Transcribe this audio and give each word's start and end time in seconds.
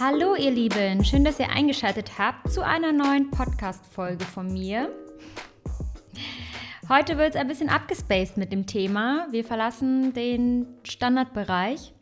Hallo 0.00 0.34
ihr 0.34 0.50
Lieben, 0.50 1.04
schön, 1.04 1.22
dass 1.24 1.38
ihr 1.38 1.50
eingeschaltet 1.50 2.18
habt 2.18 2.50
zu 2.50 2.66
einer 2.66 2.90
neuen 2.90 3.30
Podcast-Folge 3.30 4.24
von 4.24 4.52
mir. 4.52 4.90
Heute 6.88 7.16
wird 7.16 7.36
es 7.36 7.40
ein 7.40 7.46
bisschen 7.46 7.68
abgespaced 7.68 8.36
mit 8.36 8.50
dem 8.50 8.66
Thema. 8.66 9.28
Wir 9.30 9.44
verlassen 9.44 10.12
den 10.12 10.66
Standardbereich 10.82 11.94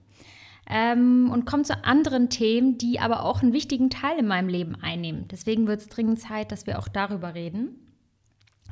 ähm, 0.71 1.29
und 1.31 1.45
kommen 1.45 1.67
zu 1.67 1.85
anderen 1.85 2.31
Themen, 2.31 2.79
die 2.79 2.99
aber 2.99 3.25
auch 3.25 3.43
einen 3.43 3.53
wichtigen 3.53 3.91
Teil 3.91 4.19
in 4.19 4.27
meinem 4.27 4.49
Leben 4.49 4.75
einnehmen. 4.81 5.29
Deswegen 5.31 5.67
wird 5.67 5.83
es 5.83 5.89
dringend 5.89 6.19
Zeit, 6.19 6.51
dass 6.51 6.67
wir 6.67 6.79
auch 6.79 6.89
darüber 6.89 7.35
reden. 7.35 7.82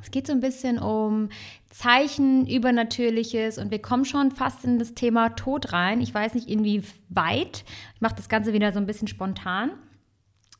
Es 0.02 0.10
geht 0.10 0.26
so 0.26 0.32
ein 0.32 0.40
bisschen 0.40 0.78
um 0.78 1.28
Zeichen, 1.70 2.46
Übernatürliches 2.46 3.58
und 3.58 3.70
wir 3.70 3.80
kommen 3.80 4.04
schon 4.04 4.30
fast 4.30 4.64
in 4.64 4.78
das 4.78 4.94
Thema 4.94 5.30
Tod 5.30 5.72
rein. 5.72 6.00
Ich 6.00 6.12
weiß 6.12 6.34
nicht 6.34 6.48
inwieweit. 6.48 7.64
Ich 7.94 8.00
mache 8.00 8.16
das 8.16 8.28
Ganze 8.28 8.52
wieder 8.52 8.72
so 8.72 8.78
ein 8.78 8.86
bisschen 8.86 9.08
spontan. 9.08 9.72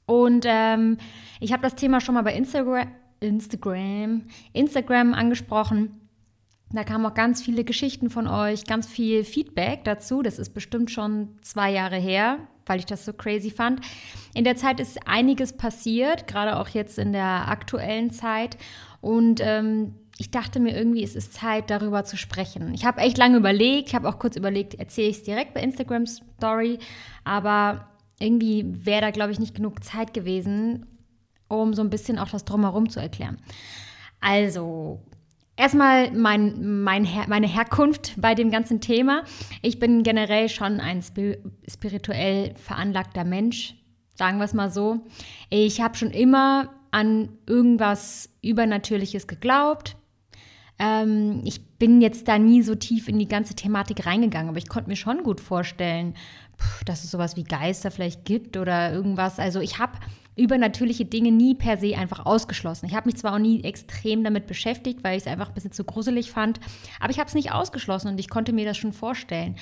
Und 0.07 0.45
ähm, 0.47 0.99
ich 1.39 1.53
habe 1.53 1.63
das 1.63 1.77
Thema 1.77 2.01
schon 2.01 2.17
mal 2.17 2.23
bei 2.23 2.35
Instagram, 2.35 2.89
Instagram, 3.21 4.23
Instagram 4.53 5.15
angesprochen. 5.15 6.01
Da 6.73 6.85
kamen 6.85 7.05
auch 7.07 7.15
ganz 7.15 7.43
viele 7.43 7.65
Geschichten 7.65 8.11
von 8.11 8.29
euch, 8.29 8.65
ganz 8.65 8.87
viel 8.87 9.25
Feedback 9.25 9.83
dazu. 9.85 10.23
Das 10.23 10.39
ist 10.39 10.51
bestimmt 10.51 10.91
schon 10.91 11.37
zwei 11.43 11.73
Jahre 11.73 11.97
her, 11.97 12.39
weil 12.67 12.79
ich 12.79 12.87
das 12.87 13.05
so 13.05 13.13
crazy 13.13 13.51
fand. 13.51 13.81
In 14.35 14.45
der 14.45 14.55
Zeit 14.55 14.79
ist 14.79 15.09
einiges 15.09 15.57
passiert, 15.57 16.29
gerade 16.29 16.59
auch 16.59 16.69
jetzt 16.69 16.99
in 16.99 17.13
der 17.13 17.49
aktuellen 17.49 18.13
Zeit. 18.13 18.57
Und 19.01 19.41
ähm, 19.43 19.95
ich 20.19 20.31
dachte 20.31 20.61
mir 20.61 20.77
irgendwie, 20.77 21.03
es 21.03 21.17
ist 21.17 21.33
Zeit, 21.33 21.71
darüber 21.71 22.05
zu 22.05 22.17
sprechen. 22.17 22.75
Ich 22.75 22.85
habe 22.85 23.01
echt 23.01 23.17
lange 23.17 23.39
überlegt, 23.39 23.89
ich 23.89 23.95
habe 23.95 24.09
auch 24.09 24.19
kurz 24.19 24.37
überlegt, 24.37 24.75
erzähle 24.75 25.09
ich 25.09 25.19
es 25.19 25.23
direkt 25.23 25.55
bei 25.55 25.63
Instagram 25.63 26.07
Story, 26.07 26.79
aber 27.25 27.89
irgendwie 28.19 28.67
wäre 28.67 29.01
da, 29.01 29.11
glaube 29.11 29.33
ich, 29.33 29.39
nicht 29.39 29.55
genug 29.55 29.83
Zeit 29.83 30.13
gewesen, 30.13 30.87
um 31.49 31.73
so 31.73 31.83
ein 31.83 31.89
bisschen 31.89 32.19
auch 32.19 32.29
das 32.29 32.45
Drumherum 32.45 32.91
zu 32.91 33.01
erklären. 33.01 33.39
Also, 34.21 35.01
erstmal 35.57 36.11
mein, 36.13 36.83
mein 36.83 37.05
Her 37.05 37.25
meine 37.29 37.47
Herkunft 37.47 38.21
bei 38.21 38.35
dem 38.35 38.51
ganzen 38.51 38.83
Thema. 38.83 39.25
Ich 39.63 39.79
bin 39.79 40.03
generell 40.03 40.51
schon 40.51 40.81
ein 40.81 41.03
spirituell 41.03 42.55
veranlagter 42.57 43.25
Mensch, 43.25 43.75
sagen 44.15 44.37
wir 44.37 44.45
es 44.45 44.53
mal 44.53 44.71
so. 44.71 45.01
Ich 45.49 45.81
habe 45.81 45.97
schon 45.97 46.11
immer 46.11 46.69
an 46.91 47.31
irgendwas 47.47 48.29
Übernatürliches 48.43 49.27
geglaubt. 49.27 49.97
Ähm, 50.79 51.43
ich 51.45 51.65
bin 51.79 52.01
jetzt 52.01 52.29
da 52.29 52.39
nie 52.39 52.63
so 52.63 52.75
tief 52.75 53.09
in 53.09 53.19
die 53.19 53.29
ganze 53.29 53.55
Thematik 53.55 54.07
reingegangen, 54.07 54.49
aber 54.49 54.59
ich 54.59 54.69
konnte 54.69 54.89
mir 54.89 54.97
schon 54.97 55.23
gut 55.23 55.41
vorstellen, 55.41 56.15
dass 56.87 57.05
es 57.05 57.11
sowas 57.11 57.37
wie 57.37 57.45
Geister 57.45 57.91
vielleicht 57.91 58.25
gibt 58.25 58.57
oder 58.57 58.93
irgendwas. 58.93 59.39
Also 59.39 59.61
ich 59.61 59.79
habe 59.79 59.99
übernatürliche 60.37 61.05
Dinge 61.05 61.33
nie 61.33 61.55
per 61.55 61.77
se 61.77 61.97
einfach 61.97 62.25
ausgeschlossen. 62.25 62.87
Ich 62.87 62.95
habe 62.95 63.09
mich 63.09 63.17
zwar 63.17 63.35
auch 63.35 63.39
nie 63.39 63.63
extrem 63.63 64.25
damit 64.25 64.47
beschäftigt, 64.47 65.05
weil 65.05 65.19
ich 65.19 65.25
es 65.25 65.31
einfach 65.31 65.49
ein 65.49 65.55
bisschen 65.55 65.73
zu 65.73 65.85
gruselig 65.85 66.31
fand, 66.31 66.61
aber 66.99 67.11
ich 67.11 67.19
habe 67.19 67.29
es 67.29 67.35
nicht 67.35 67.53
ausgeschlossen 67.53 68.09
und 68.09 68.21
ich 68.21 68.31
konnte 68.31 68.53
mir 68.53 68.65
das 68.65 68.79
schon 68.79 68.93
vorstellen. 68.93 69.57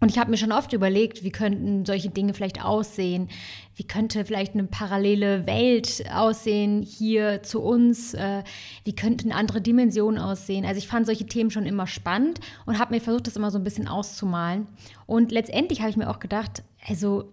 Und 0.00 0.10
ich 0.10 0.18
habe 0.18 0.30
mir 0.30 0.36
schon 0.36 0.52
oft 0.52 0.72
überlegt, 0.72 1.24
wie 1.24 1.32
könnten 1.32 1.84
solche 1.84 2.08
Dinge 2.08 2.32
vielleicht 2.32 2.64
aussehen? 2.64 3.28
Wie 3.74 3.84
könnte 3.84 4.24
vielleicht 4.24 4.54
eine 4.54 4.64
parallele 4.64 5.46
Welt 5.46 6.04
aussehen 6.12 6.82
hier 6.82 7.42
zu 7.42 7.60
uns? 7.60 8.14
Äh, 8.14 8.44
wie 8.84 8.94
könnten 8.94 9.32
andere 9.32 9.60
Dimensionen 9.60 10.20
aussehen? 10.20 10.64
Also 10.64 10.78
ich 10.78 10.86
fand 10.86 11.06
solche 11.06 11.26
Themen 11.26 11.50
schon 11.50 11.66
immer 11.66 11.86
spannend 11.86 12.40
und 12.64 12.78
habe 12.78 12.94
mir 12.94 13.00
versucht, 13.00 13.26
das 13.26 13.36
immer 13.36 13.50
so 13.50 13.58
ein 13.58 13.64
bisschen 13.64 13.88
auszumalen. 13.88 14.68
Und 15.06 15.32
letztendlich 15.32 15.80
habe 15.80 15.90
ich 15.90 15.96
mir 15.96 16.10
auch 16.10 16.20
gedacht, 16.20 16.62
also 16.86 17.32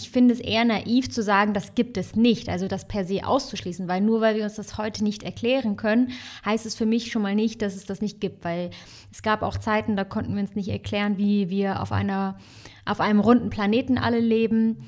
ich 0.00 0.10
finde 0.10 0.32
es 0.32 0.40
eher 0.40 0.64
naiv 0.64 1.10
zu 1.10 1.22
sagen, 1.22 1.52
das 1.52 1.74
gibt 1.74 1.98
es 1.98 2.16
nicht, 2.16 2.48
also 2.48 2.68
das 2.68 2.88
per 2.88 3.04
se 3.04 3.26
auszuschließen, 3.26 3.86
weil 3.86 4.00
nur 4.00 4.22
weil 4.22 4.34
wir 4.34 4.44
uns 4.44 4.54
das 4.54 4.78
heute 4.78 5.04
nicht 5.04 5.22
erklären 5.22 5.76
können, 5.76 6.12
heißt 6.44 6.64
es 6.64 6.74
für 6.74 6.86
mich 6.86 7.12
schon 7.12 7.20
mal 7.20 7.34
nicht, 7.34 7.60
dass 7.60 7.76
es 7.76 7.84
das 7.84 8.00
nicht 8.00 8.18
gibt, 8.18 8.42
weil 8.44 8.70
es 9.12 9.22
gab 9.22 9.42
auch 9.42 9.58
Zeiten, 9.58 9.96
da 9.96 10.04
konnten 10.04 10.34
wir 10.34 10.40
uns 10.40 10.54
nicht 10.54 10.68
erklären, 10.68 11.18
wie 11.18 11.50
wir 11.50 11.82
auf 11.82 11.92
einer 11.92 12.38
auf 12.86 13.00
einem 13.00 13.20
runden 13.20 13.50
Planeten 13.50 13.98
alle 13.98 14.20
leben. 14.20 14.78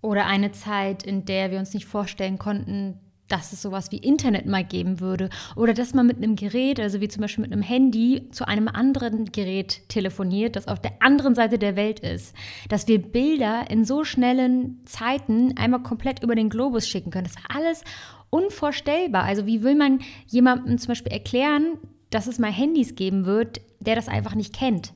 Oder 0.00 0.26
eine 0.26 0.52
Zeit, 0.52 1.02
in 1.02 1.24
der 1.24 1.50
wir 1.50 1.58
uns 1.58 1.74
nicht 1.74 1.86
vorstellen 1.86 2.38
konnten, 2.38 3.00
dass 3.28 3.52
es 3.52 3.62
sowas 3.62 3.90
wie 3.90 3.98
Internet 3.98 4.46
mal 4.46 4.64
geben 4.64 5.00
würde 5.00 5.30
oder 5.56 5.74
dass 5.74 5.94
man 5.94 6.06
mit 6.06 6.18
einem 6.18 6.36
Gerät, 6.36 6.78
also 6.78 7.00
wie 7.00 7.08
zum 7.08 7.22
Beispiel 7.22 7.42
mit 7.42 7.52
einem 7.52 7.62
Handy, 7.62 8.28
zu 8.30 8.46
einem 8.46 8.68
anderen 8.68 9.26
Gerät 9.32 9.88
telefoniert, 9.88 10.56
das 10.56 10.68
auf 10.68 10.80
der 10.80 10.92
anderen 11.00 11.34
Seite 11.34 11.58
der 11.58 11.76
Welt 11.76 12.00
ist. 12.00 12.34
Dass 12.68 12.86
wir 12.88 13.00
Bilder 13.00 13.70
in 13.70 13.84
so 13.84 14.04
schnellen 14.04 14.80
Zeiten 14.84 15.56
einmal 15.56 15.82
komplett 15.82 16.22
über 16.22 16.34
den 16.34 16.50
Globus 16.50 16.88
schicken 16.88 17.10
können. 17.10 17.26
Das 17.26 17.36
war 17.36 17.56
alles 17.56 17.82
unvorstellbar. 18.30 19.24
Also 19.24 19.46
wie 19.46 19.62
will 19.62 19.74
man 19.74 20.00
jemandem 20.26 20.78
zum 20.78 20.88
Beispiel 20.88 21.12
erklären, 21.12 21.78
dass 22.10 22.26
es 22.26 22.38
mal 22.38 22.52
Handys 22.52 22.94
geben 22.94 23.26
wird, 23.26 23.60
der 23.80 23.96
das 23.96 24.08
einfach 24.08 24.34
nicht 24.34 24.54
kennt? 24.54 24.92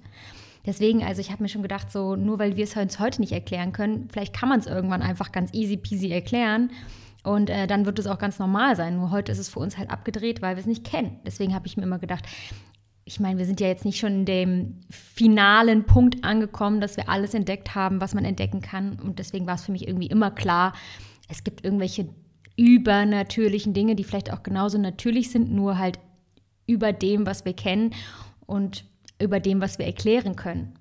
Deswegen, 0.67 1.03
also 1.03 1.21
ich 1.21 1.31
habe 1.31 1.43
mir 1.43 1.49
schon 1.49 1.63
gedacht, 1.63 1.91
so 1.91 2.17
nur 2.17 2.39
weil 2.39 2.57
wir 2.57 2.65
es 2.65 2.77
uns 2.77 3.01
heute 3.01 3.21
nicht 3.21 3.33
erklären 3.33 3.73
können, 3.73 4.09
vielleicht 4.13 4.35
kann 4.35 4.49
man 4.49 4.61
es 4.61 4.67
irgendwann 4.67 5.03
einfach 5.03 5.33
ganz 5.33 5.53
easy 5.55 5.77
peasy 5.77 6.11
erklären. 6.11 6.71
Und 7.23 7.51
äh, 7.51 7.67
dann 7.67 7.87
wird 7.87 7.99
es 7.99 8.07
auch 8.07 8.19
ganz 8.19 8.39
normal 8.39 8.77
sein. 8.77 8.97
Nur 8.97 9.11
heute 9.11 9.33
ist 9.33 9.39
es 9.39 9.49
für 9.49 9.59
uns 9.59 9.77
halt 9.77 9.91
abgedreht, 9.91 10.41
weil 10.43 10.57
wir 10.57 10.61
es 10.61 10.67
nicht 10.67 10.85
kennen. 10.85 11.21
Deswegen 11.27 11.55
habe 11.55 11.67
ich 11.67 11.77
mir 11.77 11.83
immer 11.83 11.99
gedacht, 11.99 12.25
ich 13.05 13.21
meine, 13.21 13.39
wir 13.39 13.47
sind 13.47 13.61
ja 13.61 13.67
jetzt 13.67 13.85
nicht 13.85 13.99
schon 13.99 14.21
in 14.21 14.25
dem 14.25 14.81
finalen 14.89 15.85
Punkt 15.85 16.25
angekommen, 16.25 16.81
dass 16.81 16.97
wir 16.97 17.09
alles 17.09 17.35
entdeckt 17.35 17.75
haben, 17.75 18.01
was 18.01 18.15
man 18.15 18.25
entdecken 18.25 18.61
kann. 18.61 18.99
Und 19.01 19.19
deswegen 19.19 19.47
war 19.47 19.57
es 19.57 19.65
für 19.65 19.73
mich 19.73 19.89
irgendwie 19.89 20.07
immer 20.07 20.31
klar, 20.31 20.75
es 21.29 21.45
gibt 21.45 21.65
irgendwelche 21.65 22.09
übernatürlichen 22.57 23.73
Dinge, 23.75 23.97
die 23.97 24.05
vielleicht 24.05 24.33
auch 24.33 24.43
genauso 24.43 24.79
natürlich 24.79 25.31
sind, 25.31 25.51
nur 25.51 25.79
halt 25.79 25.99
über 26.67 26.93
dem, 26.93 27.27
was 27.27 27.45
wir 27.45 27.55
kennen 27.55 27.95
und 28.47 28.85
über 29.21 29.41
dem, 29.41 29.61
was 29.61 29.79
wir 29.79 29.87
erklären 29.87 30.37
können. 30.37 30.75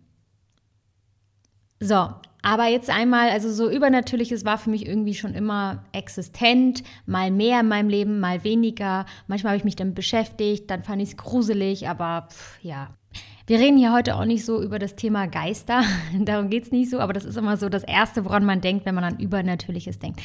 So, 1.80 2.10
aber 2.42 2.68
jetzt 2.68 2.90
einmal, 2.90 3.30
also 3.30 3.52
so 3.52 3.70
Übernatürliches 3.70 4.46
war 4.46 4.58
für 4.58 4.70
mich 4.70 4.86
irgendwie 4.88 5.14
schon 5.14 5.34
immer 5.34 5.84
existent, 5.92 6.84
mal 7.06 7.32
mehr 7.32 7.60
in 7.60 7.68
meinem 7.68 7.90
Leben, 7.90 8.20
mal 8.20 8.44
weniger. 8.44 9.06
Manchmal 9.28 9.52
habe 9.52 9.58
ich 9.58 9.66
mich 9.66 9.76
damit 9.76 9.96
beschäftigt, 9.96 10.70
dann 10.70 10.84
fand 10.84 11.02
ich 11.02 11.10
es 11.10 11.18
gruselig, 11.18 11.90
aber 11.90 12.28
pff, 12.30 12.64
ja. 12.64 12.90
Wir 13.46 13.58
reden 13.58 13.78
hier 13.78 13.92
heute 13.92 14.16
auch 14.16 14.26
nicht 14.26 14.46
so 14.46 14.62
über 14.62 14.78
das 14.78 14.96
Thema 14.96 15.28
Geister, 15.28 15.84
darum 16.20 16.50
geht 16.50 16.66
es 16.66 16.72
nicht 16.72 16.90
so, 16.90 17.00
aber 17.00 17.14
das 17.14 17.26
ist 17.26 17.36
immer 17.36 17.58
so 17.58 17.68
das 17.68 17.84
Erste, 17.84 18.24
woran 18.24 18.46
man 18.46 18.62
denkt, 18.62 18.86
wenn 18.86 18.96
man 18.96 19.04
an 19.04 19.20
Übernatürliches 19.20 20.00
denkt. 20.00 20.22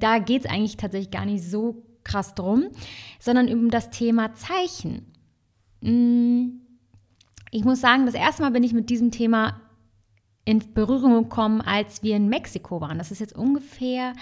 Da 0.00 0.18
geht 0.18 0.44
es 0.44 0.50
eigentlich 0.50 0.76
tatsächlich 0.76 1.12
gar 1.12 1.24
nicht 1.24 1.44
so 1.44 1.84
krass 2.04 2.34
drum, 2.34 2.64
sondern 3.20 3.48
um 3.48 3.70
das 3.70 3.90
Thema 3.90 4.34
Zeichen. 4.34 5.06
Mm, 5.80 6.60
ich 7.50 7.64
muss 7.64 7.80
sagen, 7.80 8.04
das 8.04 8.14
erste 8.14 8.42
Mal 8.42 8.50
bin 8.50 8.64
ich 8.64 8.72
mit 8.72 8.90
diesem 8.90 9.10
Thema 9.10 9.60
in 10.46 10.62
Berührung 10.72 11.24
gekommen, 11.24 11.60
als 11.60 12.02
wir 12.02 12.16
in 12.16 12.28
Mexiko 12.28 12.80
waren. 12.80 12.96
Das 12.96 13.10
ist 13.10 13.18
jetzt 13.18 13.36
ungefähr 13.36 14.14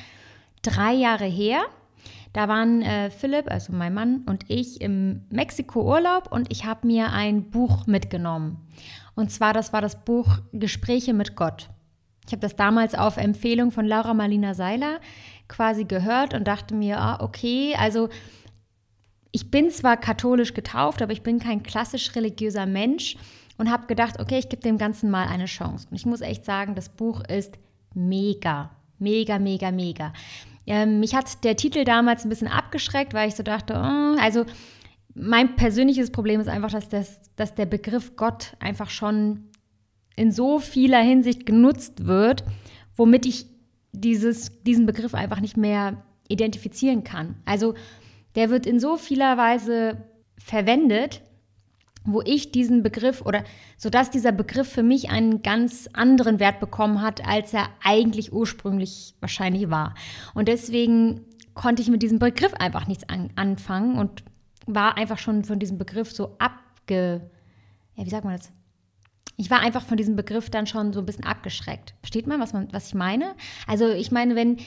drei 0.62 0.92
Jahre 0.92 1.26
her. 1.26 1.62
Da 2.32 2.48
waren 2.48 2.82
äh, 2.82 3.10
Philipp, 3.10 3.48
also 3.48 3.72
mein 3.72 3.94
Mann 3.94 4.22
und 4.26 4.46
ich 4.48 4.80
im 4.80 5.22
Mexiko-Urlaub 5.30 6.32
und 6.32 6.50
ich 6.50 6.64
habe 6.64 6.86
mir 6.86 7.12
ein 7.12 7.50
Buch 7.50 7.86
mitgenommen. 7.86 8.56
Und 9.14 9.30
zwar, 9.30 9.52
das 9.52 9.72
war 9.72 9.80
das 9.80 10.04
Buch 10.04 10.38
Gespräche 10.52 11.14
mit 11.14 11.36
Gott. 11.36 11.68
Ich 12.26 12.32
habe 12.32 12.40
das 12.40 12.56
damals 12.56 12.94
auf 12.94 13.18
Empfehlung 13.18 13.70
von 13.70 13.86
Laura 13.86 14.14
Marlina 14.14 14.54
Seiler 14.54 14.98
quasi 15.46 15.84
gehört 15.84 16.32
und 16.34 16.48
dachte 16.48 16.74
mir, 16.74 16.98
ah, 16.98 17.20
okay, 17.20 17.76
also 17.78 18.08
ich 19.34 19.50
bin 19.50 19.68
zwar 19.68 19.96
katholisch 19.96 20.54
getauft, 20.54 21.02
aber 21.02 21.10
ich 21.12 21.22
bin 21.22 21.40
kein 21.40 21.64
klassisch 21.64 22.14
religiöser 22.14 22.66
Mensch 22.66 23.16
und 23.58 23.68
habe 23.68 23.88
gedacht, 23.88 24.20
okay, 24.20 24.38
ich 24.38 24.48
gebe 24.48 24.62
dem 24.62 24.78
Ganzen 24.78 25.10
mal 25.10 25.26
eine 25.26 25.46
Chance. 25.46 25.88
Und 25.90 25.96
ich 25.96 26.06
muss 26.06 26.20
echt 26.20 26.44
sagen, 26.44 26.76
das 26.76 26.88
Buch 26.88 27.20
ist 27.28 27.58
mega, 27.94 28.70
mega, 29.00 29.40
mega, 29.40 29.72
mega. 29.72 30.12
Ähm, 30.68 31.00
mich 31.00 31.16
hat 31.16 31.42
der 31.42 31.56
Titel 31.56 31.82
damals 31.82 32.24
ein 32.24 32.28
bisschen 32.28 32.46
abgeschreckt, 32.46 33.12
weil 33.12 33.26
ich 33.26 33.34
so 33.34 33.42
dachte, 33.42 33.74
oh, 33.74 34.16
also 34.20 34.44
mein 35.16 35.56
persönliches 35.56 36.12
Problem 36.12 36.40
ist 36.40 36.48
einfach, 36.48 36.70
dass, 36.70 36.88
das, 36.88 37.20
dass 37.34 37.56
der 37.56 37.66
Begriff 37.66 38.14
Gott 38.14 38.56
einfach 38.60 38.88
schon 38.88 39.48
in 40.14 40.30
so 40.30 40.60
vieler 40.60 41.00
Hinsicht 41.00 41.44
genutzt 41.44 42.06
wird, 42.06 42.44
womit 42.94 43.26
ich 43.26 43.46
dieses, 43.90 44.62
diesen 44.62 44.86
Begriff 44.86 45.12
einfach 45.12 45.40
nicht 45.40 45.56
mehr 45.56 46.04
identifizieren 46.28 47.02
kann. 47.02 47.34
Also 47.44 47.74
der 48.34 48.50
wird 48.50 48.66
in 48.66 48.80
so 48.80 48.96
vieler 48.96 49.36
Weise 49.36 49.96
verwendet, 50.38 51.22
wo 52.04 52.20
ich 52.22 52.52
diesen 52.52 52.82
Begriff 52.82 53.22
oder 53.22 53.44
sodass 53.78 54.10
dieser 54.10 54.32
Begriff 54.32 54.68
für 54.68 54.82
mich 54.82 55.10
einen 55.10 55.42
ganz 55.42 55.88
anderen 55.92 56.38
Wert 56.38 56.60
bekommen 56.60 57.00
hat, 57.00 57.26
als 57.26 57.54
er 57.54 57.68
eigentlich 57.82 58.32
ursprünglich 58.32 59.14
wahrscheinlich 59.20 59.70
war. 59.70 59.94
Und 60.34 60.48
deswegen 60.48 61.22
konnte 61.54 61.82
ich 61.82 61.88
mit 61.88 62.02
diesem 62.02 62.18
Begriff 62.18 62.52
einfach 62.54 62.86
nichts 62.86 63.08
an, 63.08 63.30
anfangen 63.36 63.96
und 63.98 64.22
war 64.66 64.96
einfach 64.98 65.18
schon 65.18 65.44
von 65.44 65.58
diesem 65.58 65.78
Begriff 65.78 66.12
so 66.12 66.36
abge, 66.38 67.30
ja, 67.94 68.04
wie 68.04 68.10
sagt 68.10 68.24
man 68.24 68.36
das? 68.36 68.52
ich 69.36 69.50
war 69.50 69.60
einfach 69.60 69.82
von 69.82 69.96
diesem 69.96 70.16
Begriff 70.16 70.50
dann 70.50 70.66
schon 70.66 70.92
so 70.92 71.00
ein 71.00 71.06
bisschen 71.06 71.24
abgeschreckt. 71.24 71.94
Versteht 72.00 72.26
man, 72.26 72.40
was, 72.40 72.52
man, 72.52 72.72
was 72.72 72.88
ich 72.88 72.94
meine? 72.94 73.34
Also 73.66 73.88
ich 73.88 74.12
meine, 74.12 74.36
wenn 74.36 74.58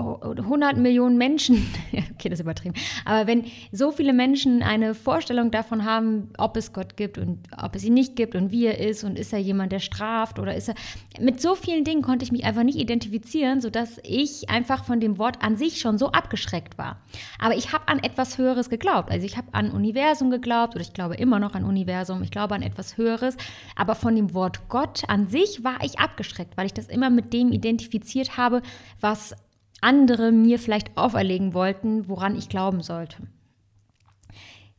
100 0.00 0.76
Millionen 0.76 1.18
Menschen, 1.18 1.66
okay, 1.92 2.28
das 2.28 2.38
ist 2.38 2.40
übertrieben, 2.40 2.74
aber 3.04 3.26
wenn 3.26 3.44
so 3.72 3.92
viele 3.92 4.12
Menschen 4.12 4.62
eine 4.62 4.94
Vorstellung 4.94 5.50
davon 5.50 5.84
haben, 5.84 6.30
ob 6.38 6.56
es 6.56 6.72
Gott 6.72 6.96
gibt 6.96 7.18
und 7.18 7.38
ob 7.56 7.74
es 7.76 7.84
ihn 7.84 7.94
nicht 7.94 8.16
gibt 8.16 8.34
und 8.34 8.50
wie 8.50 8.66
er 8.66 8.78
ist 8.78 9.04
und 9.04 9.18
ist 9.18 9.32
er 9.32 9.38
jemand, 9.38 9.72
der 9.72 9.78
straft 9.78 10.38
oder 10.38 10.54
ist 10.54 10.68
er, 10.68 10.74
mit 11.20 11.40
so 11.40 11.54
vielen 11.54 11.84
Dingen 11.84 12.02
konnte 12.02 12.24
ich 12.24 12.32
mich 12.32 12.44
einfach 12.44 12.62
nicht 12.62 12.78
identifizieren, 12.78 13.60
sodass 13.60 14.00
ich 14.02 14.48
einfach 14.48 14.84
von 14.84 15.00
dem 15.00 15.18
Wort 15.18 15.42
an 15.42 15.56
sich 15.56 15.80
schon 15.80 15.98
so 15.98 16.12
abgeschreckt 16.12 16.78
war. 16.78 16.98
Aber 17.38 17.56
ich 17.56 17.72
habe 17.72 17.88
an 17.88 17.98
etwas 17.98 18.38
Höheres 18.38 18.70
geglaubt. 18.70 19.10
Also 19.10 19.26
ich 19.26 19.36
habe 19.36 19.48
an 19.52 19.70
Universum 19.70 20.30
geglaubt 20.30 20.74
oder 20.74 20.82
ich 20.82 20.92
glaube 20.92 21.16
immer 21.16 21.38
noch 21.38 21.54
an 21.54 21.64
Universum, 21.64 22.22
ich 22.22 22.30
glaube 22.30 22.54
an 22.54 22.62
etwas 22.62 22.96
Höheres, 22.96 23.36
aber 23.76 23.94
von 23.94 24.14
dem 24.14 24.34
Wort 24.34 24.68
Gott 24.68 25.02
an 25.08 25.26
sich 25.26 25.64
war 25.64 25.78
ich 25.82 25.98
abgeschreckt, 25.98 26.56
weil 26.56 26.66
ich 26.66 26.74
das 26.74 26.86
immer 26.86 27.10
mit 27.10 27.32
dem 27.32 27.52
identifiziert 27.52 28.36
habe, 28.36 28.62
was 29.00 29.34
andere 29.80 30.32
mir 30.32 30.58
vielleicht 30.58 30.96
auferlegen 30.96 31.54
wollten, 31.54 32.08
woran 32.08 32.36
ich 32.36 32.48
glauben 32.48 32.82
sollte. 32.82 33.16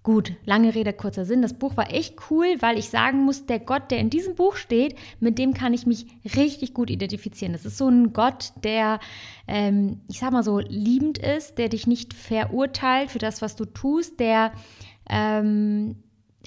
Gut, 0.03 0.33
lange 0.45 0.73
Rede, 0.73 0.93
kurzer 0.93 1.25
Sinn. 1.25 1.43
Das 1.43 1.53
Buch 1.53 1.77
war 1.77 1.93
echt 1.93 2.15
cool, 2.31 2.47
weil 2.59 2.79
ich 2.79 2.89
sagen 2.89 3.23
muss, 3.23 3.45
der 3.45 3.59
Gott, 3.59 3.91
der 3.91 3.99
in 3.99 4.09
diesem 4.09 4.33
Buch 4.33 4.55
steht, 4.55 4.95
mit 5.19 5.37
dem 5.37 5.53
kann 5.53 5.75
ich 5.75 5.85
mich 5.85 6.07
richtig 6.35 6.73
gut 6.73 6.89
identifizieren. 6.89 7.53
Das 7.53 7.65
ist 7.65 7.77
so 7.77 7.87
ein 7.87 8.11
Gott, 8.11 8.51
der, 8.63 8.99
ähm, 9.47 10.01
ich 10.07 10.19
sag 10.19 10.31
mal 10.31 10.41
so, 10.41 10.57
liebend 10.57 11.19
ist, 11.19 11.59
der 11.59 11.69
dich 11.69 11.85
nicht 11.85 12.15
verurteilt 12.15 13.11
für 13.11 13.19
das, 13.19 13.43
was 13.43 13.55
du 13.55 13.65
tust, 13.65 14.19
der 14.19 14.53
ähm, 15.07 15.97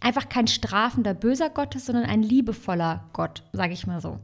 einfach 0.01 0.29
kein 0.29 0.47
strafender, 0.47 1.15
böser 1.15 1.51
Gott 1.51 1.75
ist, 1.75 1.87
sondern 1.87 2.05
ein 2.05 2.23
liebevoller 2.23 3.09
Gott, 3.13 3.43
sage 3.53 3.73
ich 3.73 3.87
mal 3.87 4.01
so. 4.01 4.19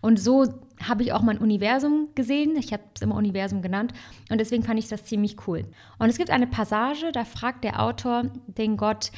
Und 0.00 0.18
so 0.18 0.46
habe 0.82 1.02
ich 1.02 1.12
auch 1.12 1.22
mein 1.22 1.38
Universum 1.38 2.08
gesehen. 2.14 2.56
Ich 2.56 2.72
habe 2.72 2.82
es 2.94 3.02
immer 3.02 3.16
Universum 3.16 3.62
genannt. 3.62 3.92
Und 4.30 4.38
deswegen 4.38 4.62
fand 4.62 4.78
ich 4.78 4.88
das 4.88 5.04
ziemlich 5.04 5.46
cool. 5.46 5.64
Und 5.98 6.08
es 6.08 6.18
gibt 6.18 6.30
eine 6.30 6.46
Passage, 6.46 7.12
da 7.12 7.24
fragt 7.24 7.64
der 7.64 7.82
Autor 7.82 8.24
den 8.46 8.76
Gott, 8.76 9.10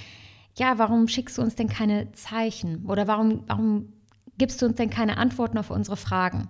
ja, 0.57 0.79
warum 0.79 1.07
schickst 1.07 1.39
du 1.39 1.43
uns 1.43 1.55
denn 1.55 1.69
keine 1.69 2.11
Zeichen? 2.13 2.85
Oder 2.87 3.07
warum, 3.07 3.45
warum 3.47 3.93
gibst 4.39 4.61
du 4.61 4.67
uns 4.67 4.77
denn 4.77 4.91
keine 4.91 5.17
Antworten 5.19 5.59
auf 5.59 5.71
unsere 5.71 5.97
Fragen? 5.97 6.49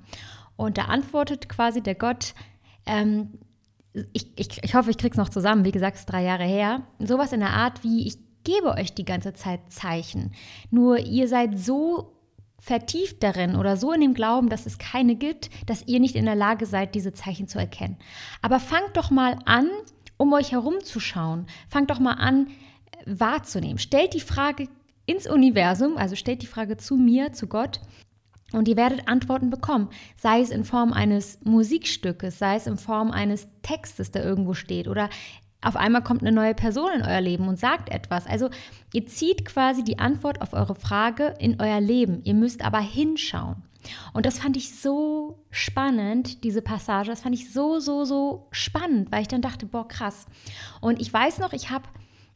Und 0.56 0.78
da 0.78 0.84
antwortet 0.84 1.48
quasi 1.48 1.82
der 1.82 1.94
Gott, 1.94 2.34
ähm, 2.86 3.38
ich, 4.12 4.32
ich, 4.38 4.62
ich 4.62 4.74
hoffe, 4.74 4.90
ich 4.90 4.98
krieg's 4.98 5.16
noch 5.16 5.28
zusammen, 5.28 5.64
wie 5.64 5.72
gesagt, 5.72 5.96
es 5.96 6.00
ist 6.00 6.06
drei 6.06 6.22
Jahre 6.22 6.44
her. 6.44 6.82
Sowas 6.98 7.32
in 7.32 7.40
der 7.40 7.50
Art 7.50 7.84
wie, 7.84 8.06
ich 8.06 8.18
gebe 8.44 8.74
euch 8.74 8.94
die 8.94 9.04
ganze 9.04 9.32
Zeit 9.34 9.72
Zeichen. 9.72 10.32
Nur 10.70 10.98
ihr 10.98 11.28
seid 11.28 11.58
so 11.58 12.14
vertieft 12.58 13.22
darin 13.22 13.56
oder 13.56 13.76
so 13.76 13.92
in 13.92 14.00
dem 14.00 14.14
Glauben, 14.14 14.48
dass 14.48 14.66
es 14.66 14.78
keine 14.78 15.14
gibt, 15.14 15.50
dass 15.68 15.86
ihr 15.86 16.00
nicht 16.00 16.16
in 16.16 16.24
der 16.24 16.34
Lage 16.34 16.66
seid, 16.66 16.94
diese 16.94 17.12
Zeichen 17.12 17.48
zu 17.48 17.58
erkennen. 17.58 17.96
Aber 18.42 18.60
fangt 18.60 18.96
doch 18.96 19.10
mal 19.10 19.38
an, 19.44 19.68
um 20.16 20.32
euch 20.32 20.52
herumzuschauen. 20.52 21.46
Fangt 21.68 21.90
doch 21.90 22.00
mal 22.00 22.14
an, 22.14 22.48
wahrzunehmen. 23.06 23.78
Stellt 23.78 24.14
die 24.14 24.20
Frage 24.20 24.68
ins 25.06 25.26
Universum, 25.26 25.96
also 25.96 26.16
stellt 26.16 26.42
die 26.42 26.46
Frage 26.46 26.76
zu 26.76 26.96
mir, 26.96 27.32
zu 27.32 27.46
Gott. 27.46 27.80
Und 28.52 28.66
ihr 28.66 28.76
werdet 28.76 29.08
Antworten 29.08 29.50
bekommen, 29.50 29.90
sei 30.16 30.40
es 30.40 30.50
in 30.50 30.64
Form 30.64 30.94
eines 30.94 31.38
Musikstückes, 31.44 32.38
sei 32.38 32.56
es 32.56 32.66
in 32.66 32.78
Form 32.78 33.10
eines 33.10 33.46
Textes, 33.62 34.10
der 34.10 34.24
irgendwo 34.24 34.54
steht 34.54 34.88
oder 34.88 35.10
auf 35.60 35.76
einmal 35.76 36.02
kommt 36.02 36.22
eine 36.22 36.32
neue 36.32 36.54
Person 36.54 36.92
in 36.94 37.02
euer 37.02 37.20
Leben 37.20 37.48
und 37.48 37.58
sagt 37.58 37.90
etwas. 37.90 38.26
Also 38.26 38.48
ihr 38.92 39.06
zieht 39.06 39.44
quasi 39.44 39.82
die 39.82 39.98
Antwort 39.98 40.40
auf 40.40 40.52
eure 40.52 40.76
Frage 40.76 41.34
in 41.40 41.60
euer 41.60 41.80
Leben. 41.80 42.20
Ihr 42.24 42.34
müsst 42.34 42.64
aber 42.64 42.78
hinschauen. 42.78 43.56
Und 44.12 44.26
das 44.26 44.38
fand 44.38 44.56
ich 44.56 44.80
so 44.80 45.44
spannend, 45.50 46.44
diese 46.44 46.62
Passage. 46.62 47.10
Das 47.10 47.22
fand 47.22 47.34
ich 47.34 47.52
so, 47.52 47.80
so, 47.80 48.04
so 48.04 48.48
spannend, 48.50 49.10
weil 49.10 49.22
ich 49.22 49.28
dann 49.28 49.42
dachte, 49.42 49.66
boah, 49.66 49.86
krass. 49.86 50.26
Und 50.80 51.00
ich 51.00 51.12
weiß 51.12 51.38
noch, 51.38 51.52
ich 51.52 51.70
habe 51.70 51.88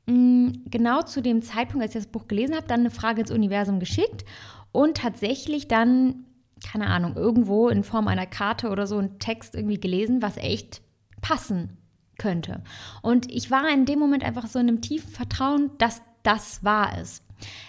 mm, 0.07 0.65
genau 0.67 1.03
zu 1.03 1.21
dem 1.21 1.43
Zeitpunkt, 1.43 1.83
als 1.83 1.95
ich 1.95 2.03
das 2.03 2.13
Buch 2.13 2.27
gelesen 2.27 2.57
habe, 2.57 2.67
dann 2.67 2.81
eine 2.81 2.91
Frage 2.91 3.21
ins 3.21 3.31
Universum 3.31 3.79
geschickt 3.79 4.25
und 4.73 4.97
tatsächlich 4.97 5.69
dann, 5.69 6.25
keine 6.65 6.87
Ahnung, 6.87 7.17
irgendwo 7.17 7.69
in 7.69 7.85
Form 7.85 8.09
einer 8.09 8.27
Karte 8.27 8.71
oder 8.71 8.87
so 8.87 8.99
einen 8.99 9.19
Text 9.19 9.55
irgendwie 9.55 9.81
gelesen, 9.81 10.23
was 10.23 10.37
echt 10.39 10.81
passen 11.21 11.82
könnte. 12.19 12.63
Und 13.03 13.31
ich 13.31 13.51
war 13.51 13.69
in 13.69 13.85
dem 13.85 13.99
Moment 13.99 14.25
einfach 14.25 14.47
so 14.47 14.59
in 14.59 14.69
einem 14.69 14.81
tiefen 14.81 15.11
Vertrauen, 15.11 15.71
dass 15.79 16.03
das 16.23 16.63
wahr 16.65 16.99
ist. 17.01 17.25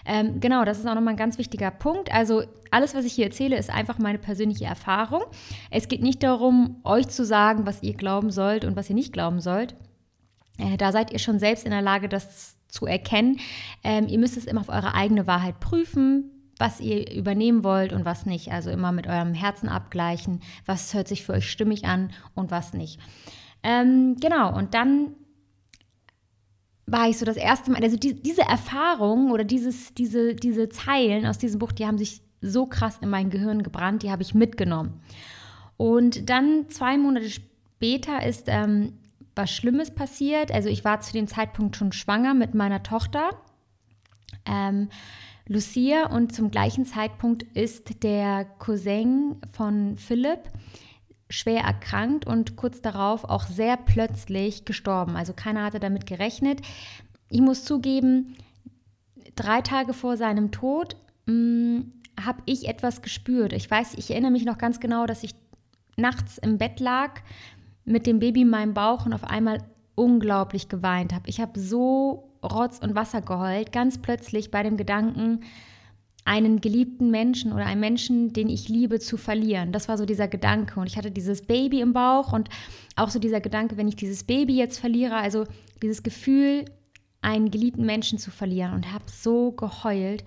Ähm, 0.06 0.40
genau, 0.40 0.66
das 0.66 0.80
ist 0.80 0.88
auch 0.88 0.96
nochmal 0.96 1.14
ein 1.14 1.18
ganz 1.18 1.38
wichtiger 1.38 1.72
Punkt. 1.72 2.14
Also 2.14 2.44
alles, 2.72 2.96
was 2.96 3.06
ich 3.06 3.14
hier 3.14 3.26
erzähle, 3.26 3.58
ist 3.58 3.70
einfach 3.70 3.98
meine 3.98 4.20
persönliche 4.20 4.66
Erfahrung. 4.66 5.24
Es 5.72 5.88
geht 5.88 6.02
nicht 6.02 6.24
darum, 6.24 6.78
euch 6.84 7.08
zu 7.08 7.26
sagen, 7.26 7.66
was 7.66 7.84
ihr 7.84 7.94
glauben 7.94 8.32
sollt 8.32 8.66
und 8.66 8.76
was 8.76 8.90
ihr 8.90 8.96
nicht 8.96 9.14
glauben 9.14 9.40
sollt. 9.40 9.76
Äh, 10.58 10.78
da 10.78 10.92
seid 10.92 11.12
ihr 11.12 11.20
schon 11.20 11.40
selbst 11.40 11.66
in 11.66 11.72
der 11.72 11.82
Lage, 11.82 12.10
das 12.10 12.58
zu 12.68 12.86
erkennen. 12.86 13.40
Ähm, 13.84 14.08
ihr 14.08 14.20
müsst 14.20 14.38
es 14.38 14.46
immer 14.46 14.62
auf 14.62 14.70
eure 14.70 14.94
eigene 14.96 15.28
Wahrheit 15.28 15.60
prüfen, 15.60 16.32
was 16.58 16.80
ihr 16.80 17.12
übernehmen 17.12 17.64
wollt 17.64 17.94
und 17.94 18.06
was 18.06 18.26
nicht. 18.26 18.52
Also 18.52 18.70
immer 18.70 18.92
mit 18.92 19.08
eurem 19.08 19.34
Herzen 19.34 19.70
abgleichen, 19.70 20.42
was 20.66 20.94
hört 20.94 21.08
sich 21.08 21.24
für 21.24 21.34
euch 21.34 21.50
stimmig 21.50 21.86
an 21.86 22.12
und 22.36 22.52
was 22.52 22.74
nicht. 22.74 23.00
Ähm, 23.64 24.18
genau, 24.20 24.56
und 24.56 24.74
dann 24.74 25.16
war 26.86 27.10
ich 27.10 27.18
so 27.18 27.26
das 27.26 27.38
erste 27.38 27.72
Mal, 27.72 27.82
also 27.82 27.98
die, 27.98 28.14
diese 28.14 28.42
Erfahrung 28.42 29.32
oder 29.32 29.44
dieses, 29.44 29.94
diese, 29.94 30.36
diese 30.36 30.70
Zeilen 30.70 31.26
aus 31.26 31.38
diesem 31.38 31.60
Buch, 31.60 31.72
die 31.72 31.86
haben 31.86 31.98
sich 31.98 32.22
so 32.42 32.66
krass 32.66 33.00
in 33.02 33.10
mein 33.10 33.30
Gehirn 33.30 33.64
gebrannt, 33.64 34.04
die 34.04 34.12
habe 34.12 34.22
ich 34.22 34.34
mitgenommen. 34.34 35.02
Und 35.78 36.30
dann 36.30 36.70
zwei 36.70 36.98
Monate 36.98 37.30
später 37.30 38.26
ist 38.26 38.46
ähm, 38.48 38.94
was 39.36 39.52
Schlimmes 39.52 39.92
passiert. 39.92 40.52
Also 40.52 40.70
ich 40.70 40.84
war 40.84 41.00
zu 41.00 41.14
dem 41.14 41.28
Zeitpunkt 41.28 41.76
schon 41.76 41.92
schwanger 41.92 42.34
mit 42.34 42.54
meiner 42.54 42.84
Tochter. 42.84 43.30
Ähm, 44.46 44.90
Lucia 45.48 46.08
und 46.08 46.34
zum 46.34 46.52
gleichen 46.52 46.86
Zeitpunkt 46.86 47.44
ist 47.44 48.04
der 48.04 48.46
Cousin 48.60 49.38
von 49.52 49.98
Philipp 49.98 50.40
schwer 51.34 51.62
erkrankt 51.62 52.28
und 52.28 52.56
kurz 52.56 52.82
darauf 52.82 53.24
auch 53.24 53.48
sehr 53.48 53.76
plötzlich 53.76 54.66
gestorben. 54.66 55.16
Also 55.16 55.34
keiner 55.34 55.64
hatte 55.64 55.80
damit 55.80 56.06
gerechnet. 56.06 56.62
Ich 57.30 57.42
muss 57.42 57.66
zugeben, 57.66 58.36
drei 59.36 59.62
Tage 59.62 59.94
vor 59.94 60.16
seinem 60.16 60.52
Tod 60.52 60.96
hm, 61.26 61.92
habe 62.24 62.44
ich 62.46 62.68
etwas 62.68 63.02
gespürt. 63.02 63.52
Ich 63.54 63.70
weiß, 63.70 63.96
ich 63.96 64.12
erinnere 64.12 64.32
mich 64.32 64.46
noch 64.46 64.60
ganz 64.60 64.80
genau, 64.80 65.08
dass 65.08 65.24
ich 65.24 65.34
nachts 65.98 66.38
im 66.38 66.60
Bett 66.60 66.80
lag 66.80 67.22
mit 67.84 68.06
dem 68.06 68.20
Baby 68.20 68.42
in 68.42 68.50
meinem 68.50 68.76
Bauch 68.76 69.08
und 69.08 69.14
auf 69.14 69.24
einmal 69.24 69.58
unglaublich 69.96 70.70
geweint 70.70 71.14
habe. 71.14 71.30
Ich 71.30 71.42
habe 71.42 71.60
so 71.60 72.30
Rotz 72.44 72.78
und 72.78 72.94
Wasser 72.94 73.22
geheult, 73.22 73.72
ganz 73.72 74.00
plötzlich 74.00 74.52
bei 74.52 74.62
dem 74.62 74.78
Gedanken, 74.78 75.42
einen 76.26 76.62
geliebten 76.62 77.12
Menschen 77.12 77.52
oder 77.52 77.66
einen 77.66 77.82
Menschen, 77.82 78.32
den 78.32 78.50
ich 78.50 78.70
liebe, 78.70 79.00
zu 79.00 79.18
verlieren. 79.18 79.72
Das 79.72 79.90
war 79.90 79.98
so 79.98 80.06
dieser 80.06 80.28
Gedanke. 80.28 80.80
Und 80.80 80.88
ich 80.88 80.98
hatte 80.98 81.12
dieses 81.12 81.42
Baby 81.42 81.82
im 81.82 81.94
Bauch 81.94 82.32
und 82.32 82.50
auch 82.96 83.10
so 83.10 83.20
dieser 83.20 83.42
Gedanke, 83.42 83.76
wenn 83.78 83.88
ich 83.88 83.96
dieses 83.96 84.24
Baby 84.24 84.56
jetzt 84.56 84.80
verliere, 84.80 85.16
also 85.16 85.46
dieses 85.82 86.04
Gefühl, 86.04 86.66
einen 87.22 87.52
geliebten 87.52 87.86
Menschen 87.86 88.20
zu 88.20 88.32
verlieren 88.32 88.74
und 88.74 88.94
habe 88.94 89.06
so 89.08 89.52
geheult. 89.52 90.24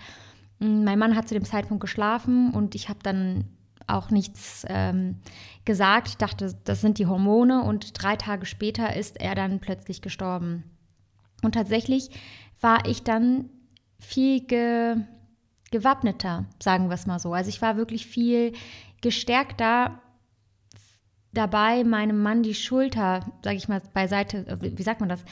Mm, 0.58 0.84
mein 0.84 0.98
Mann 0.98 1.16
hat 1.16 1.28
zu 1.28 1.34
dem 1.34 1.44
Zeitpunkt 1.44 1.80
geschlafen 1.80 2.52
und 2.52 2.74
ich 2.74 2.88
habe 2.88 2.98
dann 3.02 3.44
auch 3.86 4.10
nichts 4.10 4.64
ähm, 4.68 5.16
gesagt. 5.64 6.08
Ich 6.08 6.16
dachte, 6.16 6.54
das 6.64 6.80
sind 6.80 6.98
die 6.98 7.06
Hormone 7.06 7.62
und 7.62 8.02
drei 8.02 8.16
Tage 8.16 8.46
später 8.46 8.96
ist 8.96 9.20
er 9.20 9.34
dann 9.34 9.60
plötzlich 9.60 10.02
gestorben. 10.02 10.64
Und 11.42 11.54
tatsächlich 11.54 12.10
war 12.60 12.86
ich 12.86 13.02
dann 13.02 13.50
viel 14.00 14.40
ge 14.40 14.96
gewappneter, 15.70 16.46
sagen 16.62 16.88
wir 16.88 16.94
es 16.94 17.06
mal 17.06 17.18
so. 17.18 17.32
Also 17.32 17.48
ich 17.48 17.60
war 17.62 17.76
wirklich 17.76 18.06
viel 18.06 18.52
gestärkter 19.00 20.00
dabei, 21.32 21.84
meinem 21.84 22.22
Mann 22.22 22.42
die 22.42 22.54
Schulter, 22.54 23.20
sage 23.42 23.56
ich 23.56 23.68
mal, 23.68 23.82
beiseite, 23.92 24.46
äh, 24.46 24.78
wie 24.78 24.82
sagt 24.82 25.00
man 25.00 25.08
das? 25.08 25.24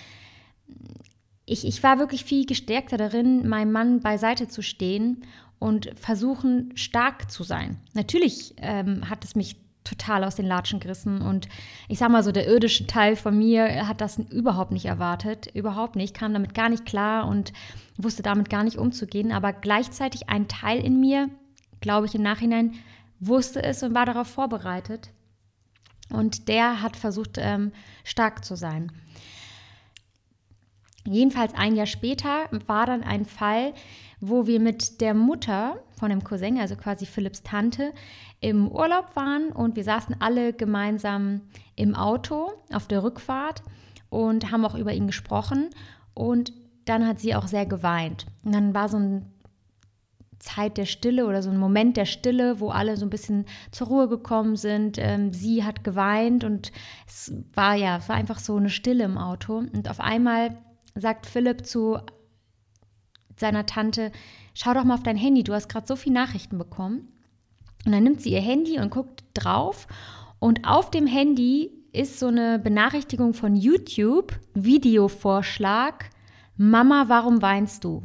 Ich, 1.47 1.67
ich 1.67 1.83
war 1.83 1.99
wirklich 1.99 2.25
viel 2.25 2.47
gestärkter 2.47 2.97
darin, 2.97 3.49
meinem 3.49 3.73
Mann 3.73 4.01
beiseite 4.01 4.49
zu 4.49 4.63
stehen 4.63 5.25
und 5.59 5.91
versuchen, 5.99 6.73
stark 6.75 7.31
zu 7.31 7.43
sein. 7.43 7.79
Natürlich 7.93 8.55
ähm, 8.59 9.09
hat 9.09 9.25
es 9.25 9.35
mich 9.35 9.57
total 9.85 10.25
aus 10.25 10.35
den 10.35 10.47
Latschen 10.47 10.81
gerissen. 10.81 11.21
Und 11.21 11.49
ich 11.89 11.99
sag 11.99 12.11
mal 12.11 12.23
so, 12.23 12.33
der 12.33 12.49
irdische 12.49 12.87
Teil 12.87 13.17
von 13.17 13.39
mir 13.39 13.87
hat 13.87 14.01
das 14.01 14.19
überhaupt 14.19 14.73
nicht 14.73 14.87
erwartet. 14.87 15.47
Überhaupt 15.55 15.95
nicht, 15.95 16.15
kam 16.15 16.33
damit 16.33 16.55
gar 16.55 16.71
nicht 16.71 16.87
klar 16.87 17.29
und 17.29 17.53
wusste 17.97 18.23
damit 18.23 18.51
gar 18.51 18.65
nicht 18.65 18.79
umzugehen. 18.79 19.31
Aber 19.31 19.53
gleichzeitig 19.53 20.29
ein 20.29 20.49
Teil 20.49 20.81
in 20.81 21.01
mir, 21.01 21.29
glaube 21.81 22.07
ich 22.07 22.15
im 22.15 22.23
Nachhinein, 22.23 22.73
wusste 23.21 23.63
es 23.63 23.83
und 23.83 23.95
war 23.95 24.07
darauf 24.07 24.27
vorbereitet. 24.27 25.11
Und 26.11 26.49
der 26.49 26.83
hat 26.83 26.97
versucht, 26.97 27.39
ähm, 27.39 27.73
stark 28.05 28.45
zu 28.45 28.57
sein. 28.57 28.91
Jedenfalls 31.07 31.55
ein 31.55 31.77
Jahr 31.77 31.87
später 31.87 32.49
war 32.67 32.87
dann 32.87 33.03
ein 33.03 33.27
Fall, 33.27 33.75
wo 34.21 34.47
wir 34.47 34.59
mit 34.59 35.03
der 35.03 35.13
Mutter 35.13 35.83
von 35.99 36.09
dem 36.09 36.25
Cousin, 36.25 36.59
also 36.59 36.77
quasi 36.77 37.05
Philipps 37.05 37.43
Tante, 37.43 37.93
im 38.45 38.69
Urlaub 38.69 39.17
waren 39.17 39.53
und 39.53 39.75
wir 39.75 39.85
saßen 39.85 40.17
alle 40.21 40.53
gemeinsam 40.53 41.41
im 41.77 41.95
Auto 41.95 42.53
auf 42.71 42.87
der 42.87 43.03
Rückfahrt 43.03 43.63
und 44.11 44.51
haben 44.51 44.67
auch 44.67 44.75
über 44.75 44.93
ihn 44.93 45.07
gesprochen 45.07 45.71
und 46.13 46.53
dann 46.85 47.07
hat 47.07 47.21
sie 47.21 47.35
auch 47.35 47.47
sehr 47.47 47.65
geweint. 47.65 48.27
Und 48.45 48.55
dann 48.55 48.75
war 48.75 48.91
so 48.91 48.99
ein 48.99 49.33
Zeit 50.41 50.77
der 50.77 50.85
Stille 50.85 51.27
oder 51.27 51.43
so 51.43 51.49
ein 51.49 51.57
Moment 51.57 51.97
der 51.97 52.05
Stille, 52.05 52.61
wo 52.61 52.69
alle 52.69 52.99
so 52.99 53.07
ein 53.07 53.11
bisschen 53.11 53.47
zur 53.71 53.87
Ruhe 53.87 54.09
gekommen 54.11 54.57
sind. 54.57 54.99
Ähm, 54.99 55.31
sie 55.31 55.65
hat 55.65 55.83
geweint 55.83 56.45
und 56.45 56.71
es 57.07 57.33
war 57.55 57.75
ja, 57.75 57.97
es 57.97 58.11
war 58.11 58.17
einfach 58.17 58.39
so 58.39 58.57
eine 58.57 58.69
Stille 58.69 59.05
im 59.05 59.17
Auto. 59.17 59.57
Und 59.57 59.89
auf 59.89 60.01
einmal 60.01 60.59
sagt 60.95 61.25
Philipp 61.25 61.65
zu 61.65 61.97
seiner 63.41 63.65
Tante, 63.65 64.13
schau 64.53 64.75
doch 64.75 64.85
mal 64.85 64.97
auf 64.97 65.03
dein 65.03 65.17
Handy, 65.17 65.45
du 65.45 65.55
hast 65.55 65.71
gerade 65.71 65.87
so 65.87 65.97
viele 65.97 66.17
Nachrichten 66.17 66.59
bekommen. 66.59 67.09
Und 67.87 67.93
dann 67.93 68.03
nimmt 68.03 68.21
sie 68.21 68.33
ihr 68.33 68.41
Handy 68.41 68.79
und 68.79 68.91
guckt 68.91 69.25
drauf 69.35 69.87
und 70.39 70.67
auf 70.67 70.91
dem 70.91 71.07
Handy 71.07 71.71
ist 71.93 72.19
so 72.19 72.27
eine 72.27 72.59
Benachrichtigung 72.59 73.35
von 73.35 73.57
YouTube, 73.57 74.39
Videovorschlag, 74.55 76.11
Mama, 76.57 77.05
warum 77.09 77.41
weinst 77.41 77.85
du? 77.85 78.03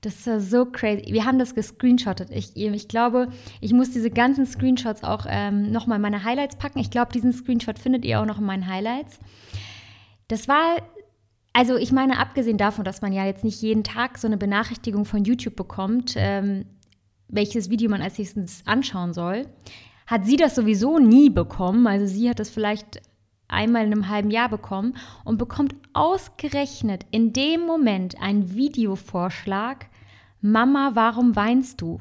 Das 0.00 0.26
ist 0.26 0.50
so 0.50 0.66
crazy. 0.66 1.06
Wir 1.14 1.24
haben 1.24 1.38
das 1.38 1.54
gescreenshottet. 1.54 2.28
Ich, 2.30 2.54
ich 2.54 2.88
glaube, 2.88 3.28
ich 3.62 3.72
muss 3.72 3.92
diese 3.92 4.10
ganzen 4.10 4.44
Screenshots 4.44 5.02
auch 5.02 5.24
ähm, 5.26 5.72
nochmal 5.72 5.96
in 5.96 6.02
meine 6.02 6.24
Highlights 6.24 6.56
packen. 6.56 6.78
Ich 6.80 6.90
glaube, 6.90 7.10
diesen 7.10 7.32
Screenshot 7.32 7.78
findet 7.78 8.04
ihr 8.04 8.20
auch 8.20 8.26
noch 8.26 8.36
in 8.38 8.44
meinen 8.44 8.68
Highlights. 8.68 9.18
Das 10.28 10.46
war, 10.46 10.76
also 11.54 11.76
ich 11.76 11.92
meine, 11.92 12.18
abgesehen 12.18 12.58
davon, 12.58 12.84
dass 12.84 13.00
man 13.00 13.12
ja 13.12 13.24
jetzt 13.24 13.44
nicht 13.44 13.62
jeden 13.62 13.84
Tag 13.84 14.18
so 14.18 14.26
eine 14.26 14.36
Benachrichtigung 14.36 15.04
von 15.04 15.24
YouTube 15.24 15.54
bekommt, 15.54 16.14
ähm, 16.16 16.66
welches 17.28 17.70
Video 17.70 17.88
man 17.88 18.02
als 18.02 18.18
nächstes 18.18 18.62
anschauen 18.66 19.14
soll, 19.14 19.46
hat 20.06 20.26
sie 20.26 20.36
das 20.36 20.56
sowieso 20.56 20.98
nie 20.98 21.30
bekommen. 21.30 21.86
Also 21.86 22.06
sie 22.06 22.28
hat 22.28 22.40
das 22.40 22.50
vielleicht 22.50 23.00
einmal 23.46 23.86
in 23.86 23.92
einem 23.92 24.08
halben 24.08 24.32
Jahr 24.32 24.48
bekommen 24.48 24.96
und 25.24 25.38
bekommt 25.38 25.76
ausgerechnet 25.92 27.06
in 27.12 27.32
dem 27.32 27.60
Moment 27.60 28.20
einen 28.20 28.54
Videovorschlag 28.54 29.86
Mama, 30.40 30.90
warum 30.94 31.36
weinst 31.36 31.80
du? 31.80 32.00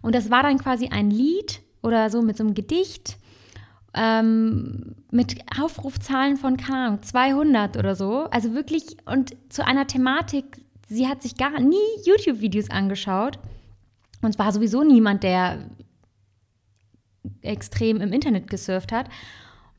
Und 0.00 0.14
das 0.14 0.30
war 0.30 0.42
dann 0.42 0.58
quasi 0.58 0.88
ein 0.88 1.10
Lied 1.10 1.60
oder 1.82 2.08
so 2.08 2.22
mit 2.22 2.38
so 2.38 2.42
einem 2.42 2.54
Gedicht 2.54 3.17
ähm, 3.98 4.94
mit 5.10 5.36
Aufrufzahlen 5.60 6.36
von 6.36 6.56
Kram, 6.56 7.02
200 7.02 7.76
oder 7.76 7.94
so. 7.94 8.24
Also 8.30 8.54
wirklich 8.54 8.96
und 9.06 9.34
zu 9.48 9.66
einer 9.66 9.86
Thematik, 9.86 10.62
sie 10.86 11.08
hat 11.08 11.22
sich 11.22 11.36
gar 11.36 11.58
nie 11.60 11.76
YouTube-Videos 12.04 12.70
angeschaut 12.70 13.38
und 14.22 14.30
es 14.30 14.38
war 14.38 14.52
sowieso 14.52 14.84
niemand, 14.84 15.24
der 15.24 15.68
extrem 17.42 18.00
im 18.00 18.12
Internet 18.12 18.48
gesurft 18.48 18.92
hat. 18.92 19.08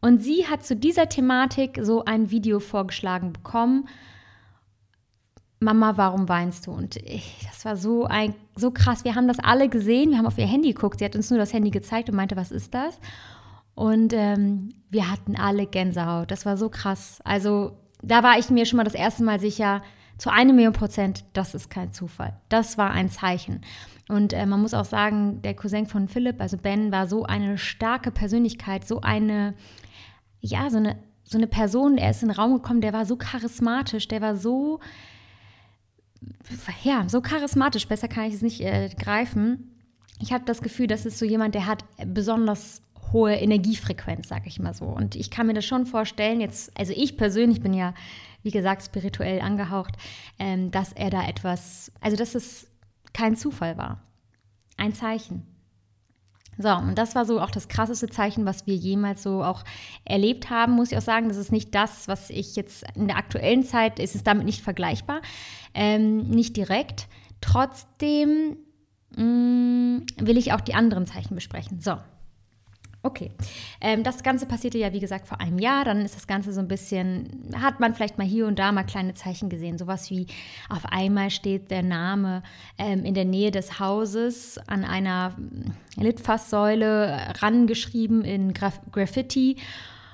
Und 0.02 0.22
sie 0.24 0.48
hat 0.48 0.66
zu 0.66 0.76
dieser 0.76 1.10
Thematik 1.10 1.80
so 1.82 2.06
ein 2.06 2.32
Video 2.32 2.60
vorgeschlagen 2.60 3.34
bekommen 3.34 3.88
Mama, 5.62 5.98
warum 5.98 6.30
weinst 6.30 6.68
du? 6.68 6.72
Und 6.72 6.96
ich, 6.96 7.46
das 7.46 7.66
war 7.66 7.76
so 7.76 8.06
ein, 8.06 8.34
so 8.56 8.72
krass. 8.72 9.04
Wir 9.04 9.16
haben 9.16 9.28
das 9.28 9.40
alle 9.40 9.68
gesehen. 9.68 10.12
Wir 10.12 10.18
haben 10.18 10.26
auf 10.26 10.38
ihr 10.38 10.48
Handy 10.48 10.72
geguckt. 10.72 11.00
Sie 11.00 11.06
hat 11.06 11.18
uns 11.18 11.30
nur 11.30 11.40
das 11.40 11.52
Handy 11.52 11.70
gezeigt 11.70 12.10
und 12.10 12.16
meinte, 12.16 12.38
was 12.38 12.52
ist 12.52 12.74
das? 12.74 12.98
Und 13.80 14.12
ähm, 14.12 14.74
wir 14.90 15.10
hatten 15.10 15.38
alle 15.38 15.66
Gänsehaut. 15.66 16.32
Das 16.32 16.46
war 16.46 16.58
so 16.58 16.68
krass. 16.68 17.22
Also 17.24 17.78
da 18.02 18.24
war 18.24 18.38
ich 18.38 18.50
mir 18.50 18.66
schon 18.66 18.76
mal 18.76 18.84
das 18.84 18.94
erste 18.94 19.24
Mal 19.24 19.40
sicher, 19.40 19.82
zu 20.18 20.30
einem 20.30 20.58
Million 20.58 20.74
Prozent, 20.74 21.24
das 21.32 21.56
ist 21.56 21.70
kein 21.70 21.94
Zufall. 21.94 22.38
Das 22.50 22.78
war 22.78 22.92
ein 22.92 23.08
Zeichen. 23.08 23.62
Und 24.10 24.34
äh, 24.34 24.46
man 24.46 24.62
muss 24.62 24.74
auch 24.74 24.84
sagen, 24.84 25.42
der 25.44 25.54
Cousin 25.54 25.86
von 25.86 26.10
Philipp, 26.10 26.42
also 26.42 26.58
Ben, 26.58 26.92
war 26.92 27.08
so 27.08 27.24
eine 27.24 27.58
starke 27.58 28.12
Persönlichkeit, 28.12 28.86
so 28.86 29.00
eine, 29.00 29.54
ja, 30.42 30.70
so 30.70 30.76
eine, 30.76 30.98
so 31.24 31.38
eine 31.38 31.48
Person, 31.48 31.98
er 31.98 32.12
ist 32.12 32.22
in 32.22 32.28
den 32.28 32.36
Raum 32.36 32.56
gekommen, 32.56 32.82
der 32.82 32.92
war 32.92 33.06
so 33.06 33.16
charismatisch, 33.16 34.10
der 34.10 34.20
war 34.20 34.36
so, 34.36 34.82
ja, 36.84 37.08
so 37.08 37.22
charismatisch, 37.22 37.88
besser 37.88 38.10
kann 38.10 38.26
ich 38.26 38.34
es 38.34 38.42
nicht 38.42 38.60
äh, 38.60 38.90
greifen. 38.90 39.72
Ich 40.20 40.34
habe 40.34 40.44
das 40.44 40.62
Gefühl, 40.62 40.88
das 40.88 41.06
ist 41.06 41.18
so 41.18 41.24
jemand, 41.24 41.56
der 41.56 41.66
hat 41.66 41.86
besonders 42.06 42.82
hohe 43.12 43.34
Energiefrequenz, 43.34 44.28
sage 44.28 44.48
ich 44.48 44.60
mal 44.60 44.74
so. 44.74 44.86
Und 44.86 45.16
ich 45.16 45.32
kann 45.32 45.48
mir 45.48 45.54
das 45.54 45.66
schon 45.66 45.86
vorstellen, 45.86 46.42
jetzt, 46.42 46.78
also 46.78 46.94
ich 46.96 47.18
persönlich 47.18 47.62
bin 47.62 47.74
ja, 47.74 47.94
wie 48.44 48.52
gesagt, 48.52 48.84
spirituell 48.84 49.42
angehaucht, 49.42 49.96
ähm, 50.38 50.72
dass 50.72 50.94
er 50.94 51.10
da 51.10 51.28
etwas, 51.28 51.92
also 52.02 52.18
dass 52.18 52.36
es 52.36 52.68
kein 53.14 53.36
Zufall 53.36 53.78
war. 53.78 54.02
Ein 54.78 54.94
Zeichen. 54.94 55.46
So, 56.62 56.76
und 56.76 56.98
das 56.98 57.16
war 57.16 57.26
so 57.26 57.40
auch 57.40 57.52
das 57.52 57.70
krasseste 57.70 58.10
Zeichen, 58.10 58.46
was 58.46 58.68
wir 58.68 58.76
jemals 58.76 59.24
so 59.24 59.44
auch 59.44 59.64
erlebt 60.04 60.50
haben, 60.50 60.74
muss 60.74 60.92
ich 60.92 60.98
auch 60.98 61.02
sagen. 61.02 61.30
Das 61.30 61.38
ist 61.38 61.54
nicht 61.54 61.74
das, 61.74 62.10
was 62.10 62.30
ich 62.30 62.58
jetzt 62.58 62.84
in 62.96 63.08
der 63.08 63.16
aktuellen 63.16 63.64
Zeit, 63.64 63.98
ist 63.98 64.14
es 64.14 64.24
damit 64.24 64.46
nicht 64.46 64.62
vergleichbar, 64.62 65.22
ähm, 65.74 66.24
nicht 66.24 66.58
direkt. 66.58 67.08
Trotzdem 67.40 68.58
mh, 69.16 69.24
mm, 69.24 70.06
will 70.18 70.38
ich 70.38 70.52
auch 70.52 70.60
die 70.60 70.74
anderen 70.74 71.06
Zeichen 71.06 71.34
besprechen. 71.34 71.80
So, 71.80 71.98
Okay, 73.10 73.32
ähm, 73.82 74.04
das 74.04 74.22
Ganze 74.22 74.46
passierte 74.46 74.78
ja, 74.78 74.94
wie 74.94 75.00
gesagt, 75.00 75.28
vor 75.28 75.42
einem 75.42 75.58
Jahr. 75.58 75.84
Dann 75.84 76.02
ist 76.02 76.16
das 76.16 76.28
Ganze 76.28 76.54
so 76.54 76.60
ein 76.60 76.68
bisschen, 76.68 77.50
hat 77.60 77.80
man 77.80 77.96
vielleicht 77.96 78.20
mal 78.20 78.28
hier 78.28 78.46
und 78.46 78.60
da 78.60 78.72
mal 78.72 78.84
kleine 78.84 79.16
Zeichen 79.16 79.50
gesehen. 79.50 79.80
Sowas 79.80 80.12
wie 80.12 80.28
auf 80.70 80.86
einmal 80.86 81.32
steht 81.32 81.72
der 81.72 81.82
Name 81.82 82.44
ähm, 82.78 83.04
in 83.06 83.16
der 83.16 83.26
Nähe 83.26 83.50
des 83.50 83.80
Hauses 83.80 84.60
an 84.68 84.86
einer 84.86 85.32
mm, 85.32 86.02
Litfaßsäule 86.04 87.34
rangeschrieben 87.42 88.24
in 88.24 88.54
Graf 88.54 88.80
Graffiti. 88.92 89.56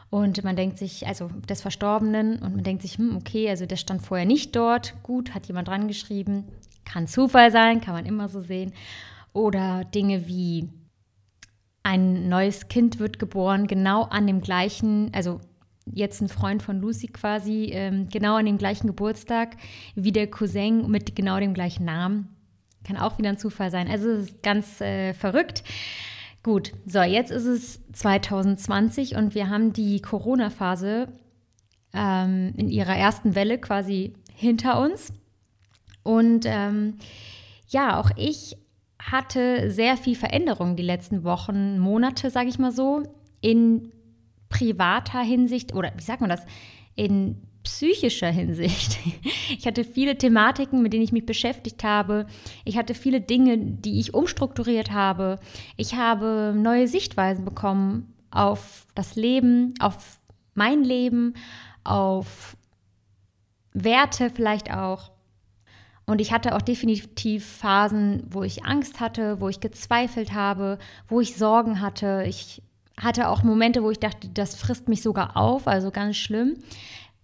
Und 0.09 0.41
man 0.45 0.55
denkt 0.55 0.77
sich, 0.77 1.05
also 1.05 1.29
des 1.49 1.61
Verstorbenen, 1.61 2.39
und 2.39 2.55
man 2.55 2.63
denkt 2.63 2.81
sich, 2.81 2.97
hm, 2.97 3.17
okay, 3.17 3.49
also 3.49 3.65
der 3.65 3.75
stand 3.75 4.03
vorher 4.03 4.25
nicht 4.25 4.55
dort. 4.55 4.93
Gut, 5.03 5.35
hat 5.35 5.47
jemand 5.47 5.67
dran 5.67 5.89
geschrieben. 5.89 6.45
Kann 6.85 7.07
Zufall 7.07 7.51
sein, 7.51 7.81
kann 7.81 7.93
man 7.93 8.05
immer 8.05 8.29
so 8.29 8.39
sehen. 8.39 8.71
Oder 9.33 9.83
Dinge 9.83 10.27
wie 10.27 10.69
ein 11.85 12.27
neues 12.29 12.67
Kind 12.67 12.97
wird 12.97 13.19
geboren, 13.19 13.67
genau 13.67 14.03
an 14.05 14.25
dem 14.25 14.41
gleichen, 14.41 15.11
also 15.13 15.39
jetzt 15.85 16.19
ein 16.19 16.29
Freund 16.29 16.63
von 16.63 16.81
Lucy 16.81 17.07
quasi, 17.07 17.69
ähm, 17.71 18.09
genau 18.09 18.37
an 18.37 18.47
dem 18.47 18.57
gleichen 18.57 18.87
Geburtstag 18.87 19.55
wie 19.93 20.11
der 20.11 20.25
Cousin 20.25 20.89
mit 20.89 21.15
genau 21.15 21.39
dem 21.39 21.53
gleichen 21.53 21.85
Namen. 21.85 22.35
Kann 22.83 22.97
auch 22.97 23.19
wieder 23.19 23.29
ein 23.29 23.37
Zufall 23.37 23.69
sein. 23.69 23.87
Also 23.87 24.09
es 24.09 24.29
ist 24.29 24.41
ganz 24.41 24.81
äh, 24.81 25.13
verrückt. 25.13 25.63
Gut, 26.41 26.73
so, 26.87 27.03
jetzt 27.03 27.29
ist 27.29 27.45
es 27.45 27.79
2020 27.93 29.15
und 29.15 29.35
wir 29.35 29.49
haben 29.49 29.71
die 29.71 30.01
Corona-Phase 30.01 31.07
ähm, 31.93 32.53
in 32.57 32.67
ihrer 32.67 32.95
ersten 32.95 33.35
Welle 33.35 33.59
quasi 33.59 34.13
hinter 34.33 34.81
uns. 34.81 35.13
Und 36.01 36.45
ähm, 36.47 36.95
ja, 37.67 37.99
auch 37.99 38.09
ich 38.15 38.57
hatte 39.11 39.71
sehr 39.71 39.97
viel 39.97 40.15
Veränderung 40.15 40.75
die 40.75 40.83
letzten 40.83 41.23
Wochen, 41.23 41.79
Monate, 41.79 42.29
sage 42.29 42.49
ich 42.49 42.59
mal 42.59 42.71
so, 42.71 43.03
in 43.41 43.91
privater 44.49 45.21
Hinsicht 45.21 45.73
oder 45.73 45.91
wie 45.95 46.03
sagt 46.03 46.21
man 46.21 46.29
das, 46.29 46.45
in 46.95 47.41
psychischer 47.63 48.29
Hinsicht. 48.29 48.97
Ich 49.57 49.65
hatte 49.67 49.83
viele 49.83 50.17
Thematiken, 50.17 50.81
mit 50.81 50.93
denen 50.93 51.03
ich 51.03 51.11
mich 51.11 51.25
beschäftigt 51.25 51.83
habe. 51.83 52.27
Ich 52.65 52.77
hatte 52.77 52.93
viele 52.93 53.21
Dinge, 53.21 53.57
die 53.57 53.99
ich 53.99 54.13
umstrukturiert 54.13 54.91
habe. 54.91 55.39
Ich 55.77 55.95
habe 55.95 56.53
neue 56.55 56.87
Sichtweisen 56.87 57.45
bekommen 57.45 58.13
auf 58.31 58.85
das 58.95 59.15
Leben, 59.15 59.73
auf 59.79 60.19
mein 60.53 60.83
Leben, 60.83 61.33
auf 61.83 62.57
Werte 63.73 64.29
vielleicht 64.29 64.71
auch. 64.71 65.11
Und 66.05 66.21
ich 66.21 66.31
hatte 66.31 66.55
auch 66.55 66.61
definitiv 66.61 67.45
Phasen, 67.45 68.23
wo 68.29 68.43
ich 68.43 68.63
Angst 68.63 68.99
hatte, 68.99 69.39
wo 69.41 69.49
ich 69.49 69.59
gezweifelt 69.59 70.33
habe, 70.33 70.77
wo 71.07 71.19
ich 71.19 71.35
Sorgen 71.35 71.81
hatte. 71.81 72.23
Ich 72.27 72.61
hatte 72.99 73.29
auch 73.29 73.43
Momente, 73.43 73.83
wo 73.83 73.89
ich 73.89 73.99
dachte, 73.99 74.29
das 74.29 74.55
frisst 74.55 74.87
mich 74.87 75.01
sogar 75.01 75.35
auf, 75.35 75.67
also 75.67 75.91
ganz 75.91 76.15
schlimm, 76.15 76.57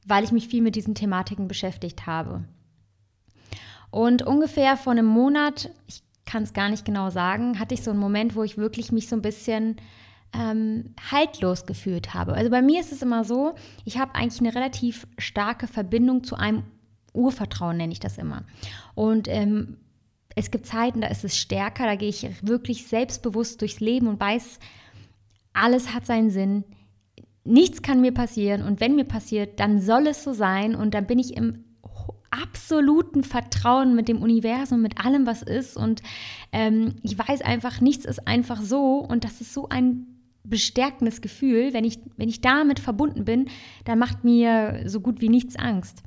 weil 0.05 0.23
ich 0.23 0.31
mich 0.31 0.47
viel 0.47 0.61
mit 0.61 0.75
diesen 0.75 0.95
Thematiken 0.95 1.47
beschäftigt 1.47 2.07
habe. 2.07 2.43
Und 3.91 4.23
ungefähr 4.23 4.77
vor 4.77 4.93
einem 4.93 5.05
Monat, 5.05 5.69
ich 5.87 6.01
kann 6.25 6.43
es 6.43 6.53
gar 6.53 6.69
nicht 6.69 6.85
genau 6.85 7.09
sagen, 7.09 7.59
hatte 7.59 7.73
ich 7.73 7.83
so 7.83 7.91
einen 7.91 7.99
Moment, 7.99 8.35
wo 8.35 8.43
ich 8.43 8.57
wirklich 8.57 8.91
mich 8.91 9.07
so 9.07 9.15
ein 9.15 9.21
bisschen 9.21 9.75
ähm, 10.33 10.95
haltlos 11.11 11.65
gefühlt 11.65 12.13
habe. 12.13 12.33
Also 12.33 12.49
bei 12.49 12.61
mir 12.61 12.79
ist 12.79 12.91
es 12.91 13.01
immer 13.01 13.23
so, 13.25 13.53
ich 13.85 13.97
habe 13.97 14.15
eigentlich 14.15 14.39
eine 14.39 14.55
relativ 14.55 15.05
starke 15.17 15.67
Verbindung 15.67 16.23
zu 16.23 16.35
einem 16.35 16.63
Urvertrauen 17.13 17.77
nenne 17.77 17.93
ich 17.93 17.99
das 17.99 18.17
immer. 18.17 18.43
Und 18.95 19.27
ähm, 19.27 19.77
es 20.35 20.51
gibt 20.51 20.65
Zeiten, 20.65 21.01
da 21.01 21.07
ist 21.07 21.23
es 21.23 21.37
stärker, 21.37 21.85
da 21.85 21.95
gehe 21.95 22.09
ich 22.09 22.27
wirklich 22.41 22.87
selbstbewusst 22.87 23.61
durchs 23.61 23.79
Leben 23.79 24.07
und 24.07 24.19
weiß, 24.19 24.59
alles 25.53 25.93
hat 25.93 26.05
seinen 26.05 26.29
Sinn. 26.29 26.63
nichts 27.43 27.81
kann 27.81 28.01
mir 28.01 28.13
passieren 28.13 28.61
und 28.61 28.79
wenn 28.79 28.95
mir 28.95 29.03
passiert, 29.03 29.59
dann 29.59 29.81
soll 29.81 30.07
es 30.07 30.23
so 30.23 30.31
sein 30.31 30.75
und 30.75 30.93
dann 30.93 31.07
bin 31.07 31.19
ich 31.19 31.35
im 31.35 31.65
absoluten 32.29 33.23
Vertrauen 33.23 33.95
mit 33.95 34.07
dem 34.07 34.21
Universum, 34.21 34.81
mit 34.81 35.03
allem, 35.03 35.25
was 35.25 35.41
ist 35.41 35.75
und 35.75 36.01
ähm, 36.51 36.95
ich 37.01 37.17
weiß 37.17 37.41
einfach, 37.41 37.81
nichts 37.81 38.05
ist 38.05 38.27
einfach 38.27 38.61
so 38.61 38.97
und 38.97 39.23
das 39.23 39.41
ist 39.41 39.53
so 39.53 39.67
ein 39.69 40.07
bestärkendes 40.43 41.21
Gefühl. 41.21 41.73
Wenn 41.73 41.83
ich, 41.83 41.99
wenn 42.17 42.29
ich 42.29 42.41
damit 42.41 42.79
verbunden 42.79 43.25
bin, 43.25 43.49
dann 43.85 43.99
macht 43.99 44.23
mir 44.23 44.83
so 44.85 45.01
gut 45.01 45.19
wie 45.21 45.29
nichts 45.29 45.55
Angst. 45.55 46.03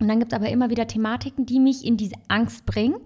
Und 0.00 0.08
dann 0.08 0.18
gibt 0.20 0.32
es 0.32 0.36
aber 0.36 0.48
immer 0.48 0.70
wieder 0.70 0.86
Thematiken, 0.86 1.46
die 1.46 1.60
mich 1.60 1.84
in 1.84 1.96
diese 1.96 2.16
Angst 2.28 2.66
bringen 2.66 2.96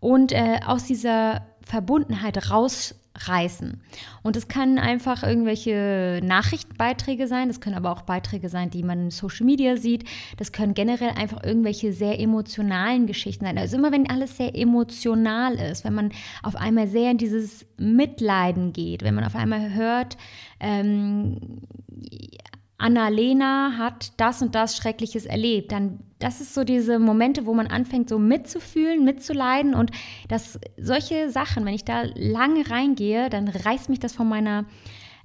und 0.00 0.32
äh, 0.32 0.60
aus 0.64 0.84
dieser 0.84 1.42
Verbundenheit 1.62 2.50
rausreißen. 2.50 3.80
Und 4.22 4.36
es 4.36 4.48
kann 4.48 4.78
einfach 4.78 5.22
irgendwelche 5.22 6.20
Nachrichtenbeiträge 6.22 7.26
sein, 7.26 7.48
das 7.48 7.60
können 7.60 7.76
aber 7.76 7.90
auch 7.90 8.02
Beiträge 8.02 8.48
sein, 8.48 8.70
die 8.70 8.82
man 8.82 9.00
in 9.00 9.10
Social 9.10 9.44
Media 9.44 9.76
sieht. 9.76 10.04
Das 10.36 10.52
können 10.52 10.74
generell 10.74 11.10
einfach 11.10 11.42
irgendwelche 11.42 11.92
sehr 11.92 12.18
emotionalen 12.20 13.06
Geschichten 13.06 13.44
sein. 13.44 13.58
Also 13.58 13.76
immer 13.76 13.92
wenn 13.92 14.08
alles 14.08 14.36
sehr 14.36 14.56
emotional 14.56 15.56
ist, 15.56 15.84
wenn 15.84 15.94
man 15.94 16.12
auf 16.42 16.56
einmal 16.56 16.88
sehr 16.88 17.10
in 17.10 17.18
dieses 17.18 17.66
Mitleiden 17.76 18.72
geht, 18.72 19.02
wenn 19.02 19.14
man 19.14 19.24
auf 19.24 19.34
einmal 19.34 19.74
hört, 19.74 20.16
ähm, 20.60 21.60
Annalena 22.78 23.76
hat 23.76 24.12
das 24.18 24.40
und 24.40 24.54
das 24.54 24.76
Schreckliches 24.76 25.26
erlebt, 25.26 25.72
dann 25.72 25.98
das 26.18 26.40
ist 26.40 26.54
so 26.54 26.64
diese 26.64 26.98
Momente, 26.98 27.46
wo 27.46 27.54
man 27.54 27.68
anfängt, 27.68 28.08
so 28.08 28.18
mitzufühlen, 28.18 29.04
mitzuleiden 29.04 29.74
und 29.74 29.90
dass 30.28 30.58
solche 30.76 31.30
Sachen, 31.30 31.64
wenn 31.64 31.74
ich 31.74 31.84
da 31.84 32.02
lange 32.14 32.68
reingehe, 32.70 33.30
dann 33.30 33.48
reißt 33.48 33.88
mich 33.88 34.00
das 34.00 34.12
von 34.12 34.28
meiner 34.28 34.64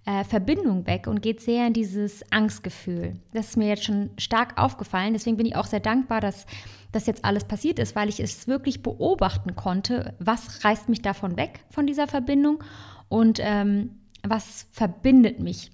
äh, 0.05 0.23
Verbindung 0.23 0.85
weg 0.85 1.07
und 1.07 1.21
geht 1.21 1.41
sehr 1.41 1.67
in 1.67 1.73
dieses 1.73 2.29
Angstgefühl. 2.31 3.13
Das 3.33 3.49
ist 3.49 3.57
mir 3.57 3.69
jetzt 3.69 3.85
schon 3.85 4.11
stark 4.17 4.57
aufgefallen. 4.61 5.13
Deswegen 5.13 5.37
bin 5.37 5.45
ich 5.45 5.55
auch 5.55 5.65
sehr 5.65 5.79
dankbar, 5.79 6.21
dass 6.21 6.45
das 6.91 7.07
jetzt 7.07 7.25
alles 7.25 7.45
passiert 7.45 7.79
ist, 7.79 7.95
weil 7.95 8.09
ich 8.09 8.19
es 8.19 8.47
wirklich 8.47 8.83
beobachten 8.83 9.55
konnte, 9.55 10.13
was 10.19 10.63
reißt 10.63 10.89
mich 10.89 11.01
davon 11.01 11.37
weg, 11.37 11.61
von 11.69 11.87
dieser 11.87 12.07
Verbindung 12.07 12.63
und 13.09 13.39
ähm, 13.41 14.01
was 14.23 14.67
verbindet 14.71 15.39
mich 15.39 15.71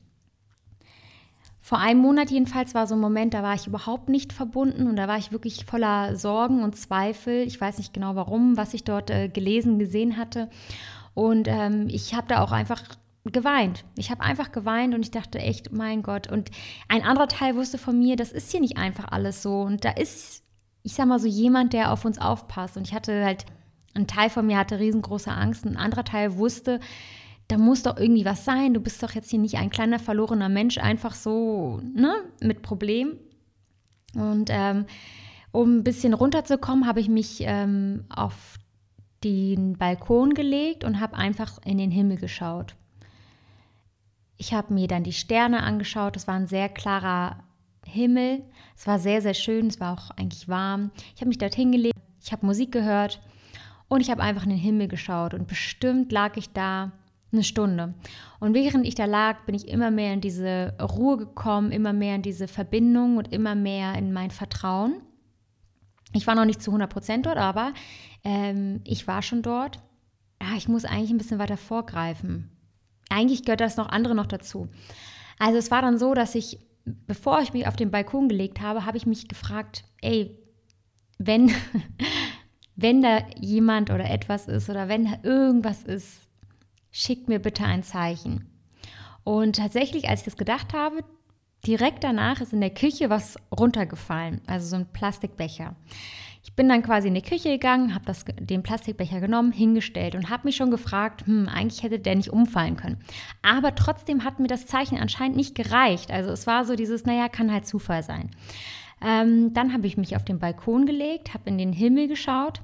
vor 1.69 1.77
einem 1.77 1.99
Monat 1.99 2.31
jedenfalls 2.31 2.73
war 2.73 2.88
so 2.88 2.95
ein 2.95 2.99
Moment, 2.99 3.35
da 3.35 3.43
war 3.43 3.53
ich 3.53 3.67
überhaupt 3.67 4.09
nicht 4.09 4.33
verbunden 4.33 4.88
und 4.88 4.95
da 4.95 5.07
war 5.07 5.19
ich 5.19 5.31
wirklich 5.31 5.65
voller 5.65 6.15
Sorgen 6.15 6.63
und 6.63 6.75
Zweifel. 6.75 7.43
Ich 7.43 7.61
weiß 7.61 7.77
nicht 7.77 7.93
genau 7.93 8.15
warum, 8.15 8.57
was 8.57 8.73
ich 8.73 8.85
dort 8.85 9.11
äh, 9.11 9.29
gelesen, 9.29 9.77
gesehen 9.77 10.17
hatte. 10.17 10.49
Und 11.13 11.47
ähm, 11.47 11.85
ich 11.88 12.15
habe 12.15 12.27
da 12.27 12.41
auch 12.41 12.51
einfach 12.51 12.81
geweint. 13.23 13.85
Ich 13.99 14.09
habe 14.09 14.23
einfach 14.23 14.51
geweint 14.51 14.95
und 14.95 15.01
ich 15.01 15.11
dachte 15.11 15.38
echt, 15.38 15.71
mein 15.71 16.01
Gott. 16.01 16.31
Und 16.31 16.49
ein 16.88 17.03
anderer 17.03 17.27
Teil 17.27 17.55
wusste 17.55 17.77
von 17.77 17.99
mir, 17.99 18.15
das 18.15 18.31
ist 18.31 18.49
hier 18.49 18.61
nicht 18.61 18.79
einfach 18.79 19.11
alles 19.11 19.43
so. 19.43 19.61
Und 19.61 19.85
da 19.85 19.91
ist, 19.91 20.41
ich 20.81 20.95
sag 20.95 21.05
mal 21.05 21.19
so, 21.19 21.27
jemand, 21.27 21.73
der 21.73 21.91
auf 21.91 22.03
uns 22.03 22.19
aufpasst. 22.19 22.77
Und 22.77 22.88
ich 22.88 22.95
hatte 22.95 23.23
halt, 23.23 23.45
ein 23.93 24.07
Teil 24.07 24.31
von 24.31 24.47
mir 24.47 24.57
hatte 24.57 24.79
riesengroße 24.79 25.29
Angst. 25.29 25.67
Ein 25.67 25.77
anderer 25.77 26.03
Teil 26.03 26.35
wusste, 26.35 26.79
da 27.50 27.58
muss 27.58 27.84
doch 27.84 27.98
irgendwie 27.98 28.25
was 28.25 28.46
sein. 28.46 28.74
Du 28.74 28.79
bist 28.79 29.01
doch 29.03 29.12
jetzt 29.12 29.32
hier 29.32 29.39
nicht 29.39 29.58
ein 29.58 29.72
kleiner 29.72 30.00
verlorener 30.00 30.50
Mensch, 30.50 30.77
einfach 30.77 31.15
so 31.15 31.82
ne, 31.94 32.13
mit 32.41 32.62
Problem. 32.62 33.18
Und 34.15 34.50
ähm, 34.51 34.86
um 35.51 35.77
ein 35.77 35.84
bisschen 35.84 36.13
runterzukommen, 36.13 36.86
habe 36.86 37.00
ich 37.00 37.10
mich 37.10 37.41
ähm, 37.41 38.06
auf 38.10 38.60
den 39.24 39.77
Balkon 39.77 40.36
gelegt 40.36 40.84
und 40.84 41.00
habe 41.00 41.18
einfach 41.18 41.58
in 41.65 41.79
den 41.79 41.89
Himmel 41.89 42.18
geschaut. 42.18 42.75
Ich 44.38 44.53
habe 44.53 44.74
mir 44.74 44.88
dann 44.88 45.03
die 45.03 45.12
Sterne 45.12 45.63
angeschaut. 45.63 46.15
Es 46.15 46.27
war 46.27 46.36
ein 46.36 46.48
sehr 46.48 46.70
klarer 46.70 47.44
Himmel. 47.84 48.44
Es 48.77 48.86
war 48.86 49.00
sehr, 49.00 49.24
sehr 49.24 49.34
schön. 49.34 49.68
Es 49.68 49.79
war 49.79 49.94
auch 49.94 50.12
eigentlich 50.12 50.48
warm. 50.48 50.91
Ich 51.15 51.22
habe 51.22 51.29
mich 51.29 51.39
dort 51.39 51.56
hingelegt. 51.56 51.98
Ich 52.22 52.32
habe 52.32 52.46
Musik 52.46 52.72
gehört 52.72 53.20
und 53.88 54.01
ich 54.01 54.12
habe 54.12 54.22
einfach 54.22 54.44
in 54.44 54.51
den 54.51 54.59
Himmel 54.59 54.88
geschaut. 54.88 55.33
Und 55.33 55.48
bestimmt 55.48 56.12
lag 56.12 56.38
ich 56.38 56.53
da 56.53 56.92
eine 57.31 57.44
Stunde. 57.44 57.94
Und 58.39 58.53
während 58.53 58.87
ich 58.87 58.96
da 58.96 59.05
lag, 59.05 59.46
bin 59.46 59.55
ich 59.55 59.68
immer 59.68 59.92
mehr 59.92 60.13
in 60.13 60.22
diese 60.22 60.75
Ruhe 60.81 61.18
gekommen, 61.18 61.72
immer 61.72 61.94
mehr 61.94 62.15
in 62.15 62.22
diese 62.22 62.48
Verbindung 62.48 63.18
und 63.18 63.31
immer 63.31 63.55
mehr 63.55 63.96
in 63.96 64.13
mein 64.13 64.31
Vertrauen. 64.31 65.01
Ich 66.13 66.25
war 66.25 66.35
noch 66.35 66.46
nicht 66.46 66.61
zu 66.61 66.72
100 66.72 66.92
Prozent 66.92 67.25
dort, 67.25 67.37
aber 67.37 67.74
ähm, 68.24 68.81
ich 68.83 69.07
war 69.07 69.22
schon 69.22 69.42
dort. 69.42 69.79
Ja, 70.42 70.55
ich 70.57 70.68
muss 70.68 70.85
eigentlich 70.85 71.11
ein 71.11 71.18
bisschen 71.18 71.39
weiter 71.39 71.57
vorgreifen. 71.57 72.50
Eigentlich 73.09 73.44
gehört 73.44 73.61
das 73.61 73.77
noch 73.77 73.89
andere 73.89 74.15
noch 74.15 74.27
dazu. 74.27 74.70
Also 75.37 75.57
es 75.57 75.72
war 75.72 75.81
dann 75.81 75.98
so, 75.98 76.13
dass 76.13 76.35
ich, 76.35 76.59
bevor 76.85 77.42
ich 77.42 77.53
mich 77.53 77.68
auf 77.68 77.75
den 77.75 77.92
Balkon 77.92 78.29
gelegt 78.29 78.61
habe, 78.61 78.85
habe 78.85 78.98
ich 78.98 79.05
mich 79.05 79.27
gefragt, 79.27 79.83
ey, 80.01 80.37
wenn, 81.18 81.51
wenn 82.75 83.01
da 83.01 83.20
jemand 83.37 83.89
oder 83.89 84.09
etwas 84.09 84.48
ist 84.48 84.70
oder 84.70 84.87
wenn 84.87 85.05
da 85.05 85.20
irgendwas 85.24 85.83
ist, 85.83 86.28
schick 86.91 87.27
mir 87.27 87.39
bitte 87.39 87.63
ein 87.63 87.83
Zeichen. 87.83 88.49
Und 89.23 89.57
tatsächlich, 89.57 90.09
als 90.09 90.21
ich 90.21 90.25
das 90.25 90.37
gedacht 90.37 90.73
habe, 90.73 91.03
direkt 91.65 92.03
danach 92.03 92.41
ist 92.41 92.53
in 92.53 92.61
der 92.61 92.73
Küche 92.73 93.09
was 93.09 93.37
runtergefallen, 93.57 94.41
also 94.47 94.67
so 94.67 94.75
ein 94.77 94.91
Plastikbecher. 94.91 95.75
Ich 96.43 96.55
bin 96.55 96.69
dann 96.69 96.83
quasi 96.83 97.09
in 97.09 97.13
die 97.13 97.21
Küche 97.21 97.49
gegangen, 97.49 97.93
habe 97.93 98.11
den 98.39 98.63
Plastikbecher 98.63 99.19
genommen, 99.19 99.51
hingestellt 99.51 100.15
und 100.15 100.29
habe 100.29 100.47
mich 100.47 100.55
schon 100.55 100.71
gefragt, 100.71 101.27
hm, 101.27 101.47
eigentlich 101.47 101.83
hätte 101.83 101.99
der 101.99 102.15
nicht 102.15 102.31
umfallen 102.31 102.77
können. 102.77 103.03
Aber 103.41 103.75
trotzdem 103.75 104.23
hat 104.23 104.39
mir 104.39 104.47
das 104.47 104.65
Zeichen 104.65 104.97
anscheinend 104.97 105.35
nicht 105.35 105.53
gereicht. 105.53 106.11
Also 106.11 106.31
es 106.31 106.47
war 106.47 106.65
so 106.65 106.75
dieses, 106.75 107.05
naja, 107.05 107.27
kann 107.27 107.51
halt 107.51 107.67
Zufall 107.67 108.03
sein. 108.03 108.31
Ähm, 109.01 109.53
dann 109.53 109.73
habe 109.73 109.87
ich 109.87 109.97
mich 109.97 110.15
auf 110.15 110.25
den 110.25 110.39
Balkon 110.39 110.85
gelegt, 110.85 111.33
habe 111.33 111.49
in 111.49 111.57
den 111.57 111.73
Himmel 111.73 112.07
geschaut 112.07 112.61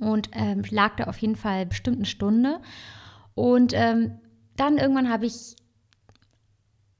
und 0.00 0.30
ähm, 0.32 0.62
lag 0.70 0.96
da 0.96 1.04
auf 1.04 1.18
jeden 1.18 1.36
Fall 1.36 1.66
bestimmt 1.66 1.96
eine 1.96 2.06
Stunde 2.06 2.60
und 3.36 3.72
ähm, 3.74 4.18
dann 4.56 4.78
irgendwann 4.78 5.10
habe 5.10 5.26
ich 5.26 5.54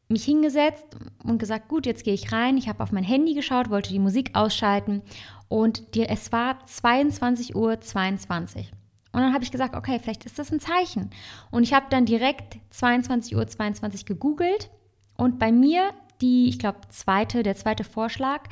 mich 0.09 0.25
hingesetzt 0.25 0.85
und 1.25 1.39
gesagt, 1.39 1.67
gut, 1.67 1.87
jetzt 1.87 2.05
gehe 2.05 2.15
ich 2.15 2.31
rein. 2.31 2.59
Ich 2.59 2.69
habe 2.69 2.83
auf 2.83 2.93
mein 2.93 3.03
Handy 3.03 3.35
geschaut, 3.35 3.71
wollte 3.71 3.91
die 3.91 3.99
Musik 3.99 4.31
ausschalten 4.35 5.03
und 5.49 5.97
die, 5.97 6.07
es 6.07 6.31
war 6.31 6.59
22.22 6.67 7.55
Uhr. 7.57 7.81
22. 7.81 8.71
Und 9.13 9.23
dann 9.23 9.33
habe 9.33 9.43
ich 9.43 9.51
gesagt, 9.51 9.75
okay, 9.75 9.99
vielleicht 9.99 10.27
ist 10.27 10.39
das 10.39 10.53
ein 10.53 10.61
Zeichen. 10.61 11.11
Und 11.51 11.63
ich 11.63 11.73
habe 11.73 11.87
dann 11.89 12.05
direkt 12.05 12.59
22.22 12.71 13.35
Uhr 13.35 13.47
22 13.47 14.07
gegoogelt 14.07 14.71
und 15.17 15.39
bei 15.39 15.51
mir 15.51 15.91
die, 16.21 16.51
ich 16.51 16.59
glaube, 16.59 16.81
zweite, 16.91 17.43
der 17.43 17.57
zweite 17.57 17.83
Vorschlag 17.83 18.43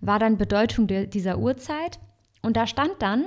war 0.00 0.18
dann 0.18 0.38
Bedeutung 0.38 0.86
de, 0.86 1.06
dieser 1.06 1.38
Uhrzeit. 1.38 2.00
Und 2.40 2.56
da 2.56 2.66
stand 2.66 2.94
dann 3.00 3.26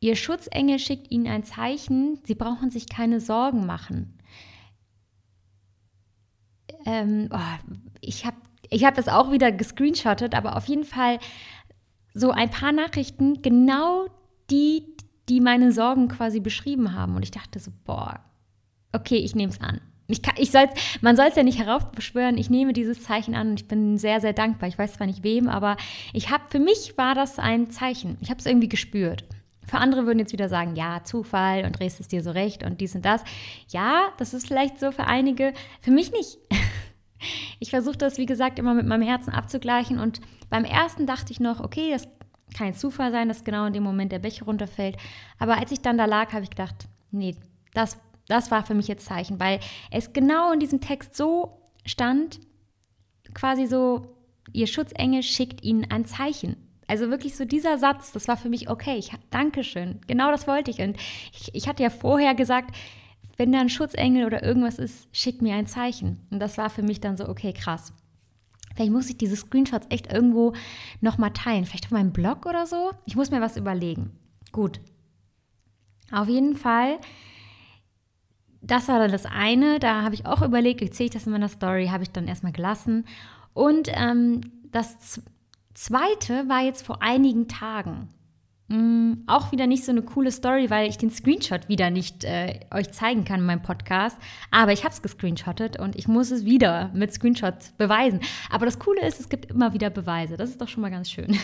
Ihr 0.00 0.16
Schutzengel 0.16 0.78
schickt 0.78 1.10
Ihnen 1.10 1.26
ein 1.26 1.44
Zeichen, 1.44 2.18
Sie 2.24 2.34
brauchen 2.34 2.70
sich 2.70 2.88
keine 2.88 3.20
Sorgen 3.20 3.66
machen. 3.66 4.18
Ähm, 6.86 7.28
oh, 7.30 7.78
ich 8.00 8.24
habe 8.24 8.36
ich 8.70 8.84
hab 8.84 8.94
das 8.94 9.08
auch 9.08 9.30
wieder 9.32 9.52
gescreenshottet, 9.52 10.34
aber 10.34 10.56
auf 10.56 10.66
jeden 10.66 10.84
Fall 10.84 11.18
so 12.14 12.30
ein 12.30 12.50
paar 12.50 12.72
Nachrichten, 12.72 13.42
genau 13.42 14.06
die, 14.50 14.84
die 15.28 15.40
meine 15.40 15.72
Sorgen 15.72 16.08
quasi 16.08 16.40
beschrieben 16.40 16.94
haben. 16.94 17.16
Und 17.16 17.22
ich 17.22 17.30
dachte 17.30 17.58
so, 17.58 17.70
boah, 17.84 18.20
okay, 18.92 19.16
ich 19.16 19.34
nehme 19.34 19.52
es 19.52 19.60
an. 19.60 19.80
Ich 20.06 20.22
kann, 20.22 20.34
ich 20.38 20.50
soll's, 20.50 20.72
man 21.02 21.16
soll 21.16 21.26
es 21.26 21.36
ja 21.36 21.42
nicht 21.42 21.58
heraufbeschwören. 21.58 22.36
Ich 22.38 22.50
nehme 22.50 22.72
dieses 22.72 23.02
Zeichen 23.02 23.34
an 23.34 23.50
und 23.50 23.60
ich 23.60 23.68
bin 23.68 23.96
sehr, 23.98 24.20
sehr 24.20 24.32
dankbar. 24.32 24.68
Ich 24.68 24.78
weiß 24.78 24.94
zwar 24.94 25.06
nicht 25.06 25.22
wem, 25.22 25.48
aber 25.48 25.76
ich 26.12 26.30
habe, 26.30 26.44
für 26.48 26.58
mich 26.58 26.96
war 26.96 27.14
das 27.14 27.38
ein 27.38 27.70
Zeichen. 27.70 28.18
Ich 28.20 28.30
habe 28.30 28.40
es 28.40 28.46
irgendwie 28.46 28.68
gespürt. 28.68 29.24
Für 29.70 29.78
andere 29.78 30.04
würden 30.04 30.18
jetzt 30.18 30.32
wieder 30.32 30.48
sagen, 30.48 30.74
ja, 30.74 31.04
Zufall 31.04 31.64
und 31.64 31.78
drehst 31.78 32.00
es 32.00 32.08
dir 32.08 32.24
so 32.24 32.32
recht 32.32 32.64
und 32.64 32.80
dies 32.80 32.96
und 32.96 33.04
das. 33.04 33.22
Ja, 33.68 34.08
das 34.18 34.34
ist 34.34 34.48
vielleicht 34.48 34.80
so 34.80 34.90
für 34.90 35.04
einige, 35.04 35.52
für 35.80 35.92
mich 35.92 36.12
nicht. 36.12 36.38
Ich 37.62 37.68
versuche 37.68 37.98
das, 37.98 38.16
wie 38.16 38.24
gesagt, 38.24 38.58
immer 38.58 38.72
mit 38.72 38.86
meinem 38.86 39.02
Herzen 39.02 39.30
abzugleichen 39.30 39.98
und 39.98 40.22
beim 40.48 40.64
ersten 40.64 41.04
dachte 41.06 41.32
ich 41.32 41.38
noch, 41.38 41.60
okay, 41.60 41.90
das 41.90 42.08
kann 42.56 42.72
Zufall 42.72 43.12
sein, 43.12 43.28
dass 43.28 43.44
genau 43.44 43.66
in 43.66 43.74
dem 43.74 43.82
Moment 43.82 44.10
der 44.10 44.20
Becher 44.20 44.46
runterfällt. 44.46 44.96
Aber 45.38 45.58
als 45.58 45.70
ich 45.70 45.82
dann 45.82 45.98
da 45.98 46.06
lag, 46.06 46.32
habe 46.32 46.44
ich 46.44 46.48
gedacht, 46.48 46.88
nee, 47.10 47.36
das, 47.74 47.98
das 48.26 48.50
war 48.50 48.64
für 48.64 48.72
mich 48.72 48.88
jetzt 48.88 49.04
Zeichen, 49.04 49.38
weil 49.38 49.60
es 49.90 50.14
genau 50.14 50.50
in 50.52 50.60
diesem 50.60 50.80
Text 50.80 51.14
so 51.14 51.60
stand, 51.84 52.40
quasi 53.34 53.66
so, 53.66 54.16
ihr 54.54 54.66
Schutzengel 54.66 55.22
schickt 55.22 55.62
ihnen 55.62 55.90
ein 55.90 56.06
Zeichen. 56.06 56.56
Also 56.90 57.08
wirklich 57.08 57.36
so 57.36 57.44
dieser 57.44 57.78
Satz, 57.78 58.12
das 58.12 58.26
war 58.26 58.36
für 58.36 58.48
mich 58.48 58.68
okay. 58.68 58.96
Ich, 58.98 59.12
Dankeschön. 59.30 60.00
Genau 60.06 60.30
das 60.30 60.48
wollte 60.48 60.70
ich. 60.70 60.80
Und 60.80 60.96
ich, 61.32 61.54
ich 61.54 61.68
hatte 61.68 61.82
ja 61.82 61.90
vorher 61.90 62.34
gesagt, 62.34 62.76
wenn 63.36 63.52
da 63.52 63.60
ein 63.60 63.68
Schutzengel 63.68 64.26
oder 64.26 64.42
irgendwas 64.42 64.78
ist, 64.78 65.08
schick 65.12 65.40
mir 65.40 65.54
ein 65.54 65.66
Zeichen. 65.66 66.26
Und 66.30 66.40
das 66.40 66.58
war 66.58 66.68
für 66.68 66.82
mich 66.82 67.00
dann 67.00 67.16
so, 67.16 67.28
okay, 67.28 67.52
krass. 67.52 67.92
Vielleicht 68.74 68.92
muss 68.92 69.08
ich 69.08 69.16
diese 69.16 69.36
Screenshots 69.36 69.86
echt 69.90 70.12
irgendwo 70.12 70.52
nochmal 71.00 71.32
teilen. 71.32 71.64
Vielleicht 71.64 71.86
auf 71.86 71.92
meinem 71.92 72.12
Blog 72.12 72.44
oder 72.44 72.66
so. 72.66 72.90
Ich 73.06 73.14
muss 73.14 73.30
mir 73.30 73.40
was 73.40 73.56
überlegen. 73.56 74.10
Gut. 74.52 74.80
Auf 76.10 76.28
jeden 76.28 76.56
Fall 76.56 76.98
das 78.62 78.88
war 78.88 78.98
dann 78.98 79.10
das 79.10 79.26
eine. 79.26 79.78
Da 79.78 80.02
habe 80.02 80.14
ich 80.14 80.26
auch 80.26 80.42
überlegt, 80.42 80.82
erzähle 80.82 81.06
ich 81.06 81.12
das 81.12 81.26
in 81.26 81.32
meiner 81.32 81.48
Story, 81.48 81.86
habe 81.86 82.02
ich 82.02 82.10
dann 82.10 82.28
erstmal 82.28 82.52
gelassen. 82.52 83.06
Und 83.54 83.88
ähm, 83.94 84.40
das 84.70 85.22
zweite 85.74 86.48
war 86.48 86.62
jetzt 86.62 86.84
vor 86.84 87.02
einigen 87.02 87.48
Tagen. 87.48 88.08
Mm, 88.68 89.24
auch 89.26 89.50
wieder 89.50 89.66
nicht 89.66 89.84
so 89.84 89.90
eine 89.90 90.02
coole 90.02 90.30
Story, 90.30 90.70
weil 90.70 90.88
ich 90.88 90.96
den 90.96 91.10
Screenshot 91.10 91.68
wieder 91.68 91.90
nicht 91.90 92.22
äh, 92.22 92.60
euch 92.72 92.92
zeigen 92.92 93.24
kann 93.24 93.40
in 93.40 93.46
meinem 93.46 93.62
Podcast. 93.62 94.16
Aber 94.52 94.72
ich 94.72 94.84
habe 94.84 94.94
es 94.94 95.02
gescreenshottet 95.02 95.78
und 95.78 95.96
ich 95.96 96.06
muss 96.06 96.30
es 96.30 96.44
wieder 96.44 96.90
mit 96.94 97.12
Screenshots 97.12 97.72
beweisen. 97.72 98.20
Aber 98.48 98.66
das 98.66 98.78
Coole 98.78 99.04
ist, 99.04 99.18
es 99.18 99.28
gibt 99.28 99.46
immer 99.46 99.72
wieder 99.74 99.90
Beweise. 99.90 100.36
Das 100.36 100.50
ist 100.50 100.60
doch 100.60 100.68
schon 100.68 100.82
mal 100.82 100.90
ganz 100.90 101.10
schön. 101.10 101.36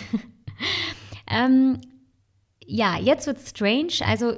ähm, 1.29 1.81
ja, 2.65 2.97
jetzt 2.97 3.27
wird 3.27 3.41
strange. 3.41 3.95
Also 4.07 4.37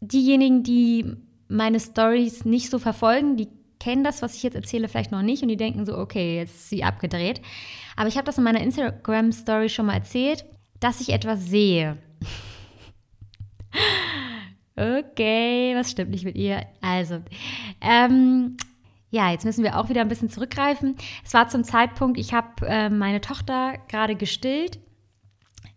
diejenigen, 0.00 0.62
die 0.62 1.16
meine 1.48 1.80
Stories 1.80 2.46
nicht 2.46 2.70
so 2.70 2.78
verfolgen, 2.78 3.36
die 3.36 3.48
kennen 3.82 4.04
das, 4.04 4.22
was 4.22 4.36
ich 4.36 4.44
jetzt 4.44 4.54
erzähle, 4.54 4.88
vielleicht 4.88 5.10
noch 5.10 5.22
nicht 5.22 5.42
und 5.42 5.48
die 5.48 5.56
denken 5.56 5.84
so, 5.84 5.98
okay, 5.98 6.36
jetzt 6.36 6.54
ist 6.54 6.68
sie 6.68 6.84
abgedreht. 6.84 7.42
Aber 7.96 8.08
ich 8.08 8.16
habe 8.16 8.24
das 8.24 8.38
in 8.38 8.44
meiner 8.44 8.60
Instagram-Story 8.60 9.68
schon 9.68 9.86
mal 9.86 9.94
erzählt, 9.94 10.44
dass 10.78 11.00
ich 11.00 11.08
etwas 11.08 11.46
sehe. 11.46 11.98
okay, 14.76 15.74
was 15.74 15.90
stimmt 15.90 16.12
nicht 16.12 16.24
mit 16.24 16.36
ihr? 16.36 16.64
Also, 16.80 17.22
ähm, 17.80 18.56
ja, 19.10 19.32
jetzt 19.32 19.44
müssen 19.44 19.64
wir 19.64 19.76
auch 19.76 19.88
wieder 19.88 20.00
ein 20.00 20.08
bisschen 20.08 20.30
zurückgreifen. 20.30 20.96
Es 21.24 21.34
war 21.34 21.48
zum 21.48 21.64
Zeitpunkt, 21.64 22.18
ich 22.20 22.32
habe 22.32 22.64
äh, 22.66 22.88
meine 22.88 23.20
Tochter 23.20 23.78
gerade 23.88 24.14
gestillt 24.14 24.78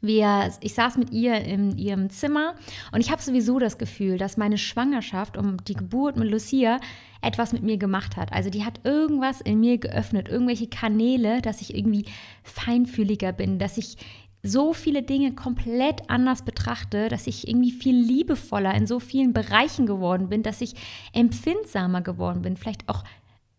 wir, 0.02 0.52
ich 0.62 0.74
saß 0.74 0.98
mit 0.98 1.12
ihr 1.12 1.36
in 1.42 1.78
ihrem 1.78 2.10
Zimmer 2.10 2.56
und 2.92 3.02
ich 3.02 3.12
habe 3.12 3.22
sowieso 3.22 3.60
das 3.60 3.78
Gefühl, 3.78 4.18
dass 4.18 4.38
meine 4.38 4.58
Schwangerschaft 4.58 5.38
um 5.38 5.64
die 5.66 5.74
Geburt 5.74 6.16
mit 6.18 6.30
Lucia 6.30 6.80
etwas 7.22 7.54
mit 7.54 7.64
mir 7.64 7.78
gemacht 7.78 8.18
hat. 8.18 8.32
Also 8.32 8.50
die 8.50 8.64
hat 8.66 8.82
irgendwas 8.84 9.42
in 9.42 9.60
mir 9.60 9.78
geöffnet, 9.78 10.30
irgendwelche 10.30 10.68
Kanäle, 10.68 11.42
dass 11.42 11.62
ich 11.62 11.76
irgendwie 11.76 12.06
feinfühliger 12.44 13.32
bin, 13.32 13.58
dass 13.58 13.78
ich 13.78 13.98
so 14.44 14.74
viele 14.74 15.02
Dinge 15.02 15.34
komplett 15.34 16.08
anders 16.08 16.44
betrachte, 16.44 17.10
dass 17.10 17.26
ich 17.26 17.48
irgendwie 17.48 17.72
viel 17.72 17.96
liebevoller 17.96 18.76
in 18.76 18.86
so 18.86 19.00
vielen 19.00 19.34
Bereichen 19.34 19.88
geworden 19.88 20.30
bin, 20.30 20.44
dass 20.44 20.62
ich 20.62 20.76
empfindsamer 21.14 22.02
geworden 22.02 22.44
bin, 22.44 22.56
vielleicht 22.56 22.88
auch 22.88 23.04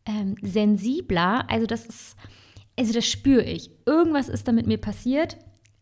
ähm, 0.06 0.36
sensibler. 0.42 1.50
Also 1.50 1.66
das 1.66 1.86
ist, 1.86 2.16
also 2.78 2.92
das 2.92 3.04
spüre 3.04 3.42
ich. 3.42 3.70
Irgendwas 3.84 4.28
ist 4.28 4.46
da 4.46 4.52
mit 4.52 4.68
mir 4.68 4.78
passiert 4.78 5.38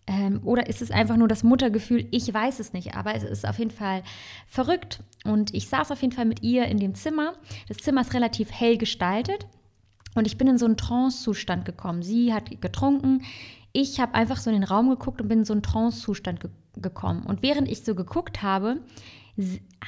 ähm, 0.07 0.41
oder 0.45 0.69
ist 0.69 0.83
es 0.83 0.91
einfach 0.91 1.17
nur 1.17 1.29
das 1.29 1.43
Muttergefühl? 1.43 2.07
Ich 2.11 2.33
weiß 2.33 2.61
es 2.61 2.73
nicht, 2.73 2.95
aber 2.95 3.15
es 3.15 3.23
ist 3.23 3.49
auf 3.49 3.59
jeden 3.59 3.71
Fall 3.71 4.03
verrückt. 4.47 5.01
Und 5.25 5.55
ich 5.55 5.69
saß 5.69 5.91
auf 5.91 6.03
jeden 6.03 6.13
Fall 6.13 6.27
mit 6.27 6.43
ihr 6.43 6.67
in 6.67 6.79
dem 6.79 6.95
Zimmer. 6.95 7.35
Das 7.69 7.79
Zimmer 7.79 8.03
ist 8.03 8.13
relativ 8.13 8.51
hell 8.53 8.77
gestaltet. 8.77 9.47
Und 10.15 10.27
ich 10.27 10.37
bin 10.37 10.47
in 10.47 10.59
so 10.59 10.67
einen 10.67 10.77
Trance-Zustand 10.77 11.65
gekommen. 11.65 12.03
Sie 12.03 12.35
hat 12.35 12.61
getrunken. 12.61 13.23
Ich 13.73 13.99
habe 13.99 14.15
einfach 14.15 14.37
so 14.37 14.51
in 14.51 14.57
den 14.57 14.65
Raum 14.65 14.91
geguckt 14.91 15.21
und 15.21 15.29
bin 15.29 15.41
in 15.41 15.45
so 15.45 15.55
einen 15.55 15.63
Trance-Zustand 15.63 16.41
ge 16.41 16.51
gekommen. 16.77 17.23
Und 17.23 17.41
während 17.43 17.69
ich 17.69 17.85
so 17.85 17.95
geguckt 17.95 18.43
habe, 18.43 18.81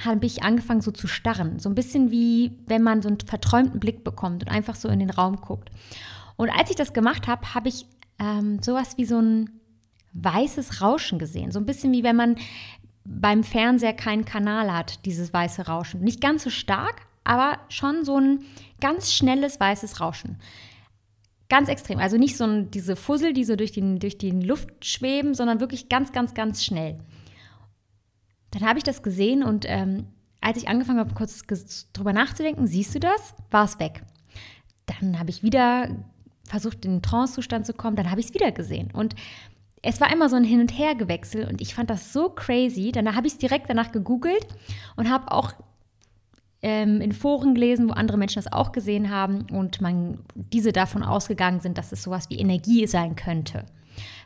habe 0.05 0.25
ich 0.25 0.45
angefangen 0.45 0.81
so 0.81 0.93
zu 0.93 1.09
starren. 1.09 1.59
So 1.59 1.69
ein 1.69 1.75
bisschen 1.75 2.13
wie 2.13 2.53
wenn 2.69 2.85
man 2.85 3.03
so 3.03 3.09
einen 3.09 3.19
verträumten 3.19 3.81
Blick 3.81 4.05
bekommt 4.05 4.45
und 4.45 4.49
einfach 4.51 4.77
so 4.77 4.89
in 4.89 5.01
den 5.01 5.11
Raum 5.11 5.41
guckt. 5.41 5.71
Und 6.37 6.49
als 6.49 6.71
ich 6.71 6.77
das 6.77 6.93
gemacht 6.93 7.27
habe, 7.27 7.55
habe 7.55 7.69
ich 7.69 7.87
ähm, 8.21 8.63
sowas 8.63 8.97
wie 8.99 9.05
so 9.05 9.19
ein 9.21 9.51
weißes 10.23 10.81
Rauschen 10.81 11.19
gesehen. 11.19 11.53
So 11.53 11.59
ein 11.59 11.67
bisschen 11.67 11.93
wie 11.93 12.03
wenn 12.03 12.17
man 12.17 12.37
beim 13.05 13.45
Fernseher 13.45 13.93
keinen 13.93 14.25
Kanal 14.25 14.73
hat, 14.73 15.05
dieses 15.07 15.33
weiße 15.33 15.67
Rauschen. 15.67 16.01
Nicht 16.01 16.21
ganz 16.21 16.43
so 16.43 16.51
stark, 16.51 17.07
aber 17.25 17.59
schon 17.69 18.05
so 18.05 18.19
ein 18.19 18.41
ganz 18.81 19.13
schnelles 19.13 19.61
weißes 19.61 20.01
Rauschen. 20.01 20.39
Ganz 21.49 21.69
extrem. 21.69 21.99
Also 21.99 22.17
nicht 22.17 22.37
so 22.37 22.45
ein, 22.45 22.71
diese 22.71 22.97
Fussel, 22.97 23.33
die 23.33 23.45
so 23.45 23.55
durch, 23.55 23.73
den, 23.73 24.01
durch 24.01 24.19
die 24.19 24.31
Luft 24.31 24.85
schweben, 24.85 25.35
sondern 25.35 25.61
wirklich 25.61 25.89
ganz, 25.89 26.13
ganz, 26.13 26.35
ganz 26.35 26.65
schnell. 26.65 26.99
Dann 28.51 28.67
habe 28.67 28.79
ich 28.79 28.85
das 28.85 29.03
gesehen 29.03 29.45
und 29.45 29.65
ähm, 29.69 30.07
als 30.41 30.59
ich 30.59 30.69
angefangen 30.69 30.99
habe, 30.99 31.15
kurz 31.15 31.45
drüber 31.93 32.13
nachzudenken, 32.13 32.67
siehst 32.67 32.95
du 32.95 33.01
das, 33.01 33.35
war 33.51 33.65
es 33.65 33.79
weg. 33.79 34.03
Dann 34.87 35.19
habe 35.19 35.31
ich 35.31 35.43
wieder 35.43 35.89
versucht, 36.45 36.85
in 36.85 36.93
den 36.93 37.03
Trance-Zustand 37.03 37.67
zu 37.67 37.75
kommen, 37.75 37.97
dann 37.97 38.11
habe 38.11 38.21
ich 38.21 38.27
es 38.27 38.35
wieder 38.35 38.53
gesehen. 38.53 38.91
Und 38.93 39.15
es 39.87 40.01
war 40.01 40.13
immer 40.13 40.29
so 40.29 40.35
ein 40.35 40.43
Hin- 40.43 40.61
und 40.61 40.77
Hergewechsel 40.77 41.47
und 41.49 41.61
ich 41.61 41.75
fand 41.75 41.91
das 41.91 42.13
so 42.13 42.29
crazy. 42.29 42.91
Dann 42.91 43.15
habe 43.15 43.29
ich 43.29 43.35
es 43.35 43.39
direkt 43.39 43.71
danach 43.71 43.93
gegoogelt 43.93 44.45
und 44.97 45.09
habe 45.09 45.31
auch 45.31 45.53
ähm, 46.61 47.01
in 47.01 47.13
Foren 47.13 47.55
gelesen, 47.55 47.89
wo 47.89 47.93
andere 47.93 48.19
Menschen 48.19 48.43
das 48.43 48.53
auch 48.53 48.73
gesehen 48.73 49.11
haben 49.11 49.47
und 49.53 49.81
man, 49.81 50.19
diese 50.35 50.73
davon 50.73 51.05
ausgegangen 51.05 51.61
sind, 51.61 51.79
dass 51.79 51.93
es 51.93 52.03
sowas 52.03 52.29
wie 52.31 52.39
Energie 52.39 52.89
sein 52.89 53.15
könnte. 53.15 53.65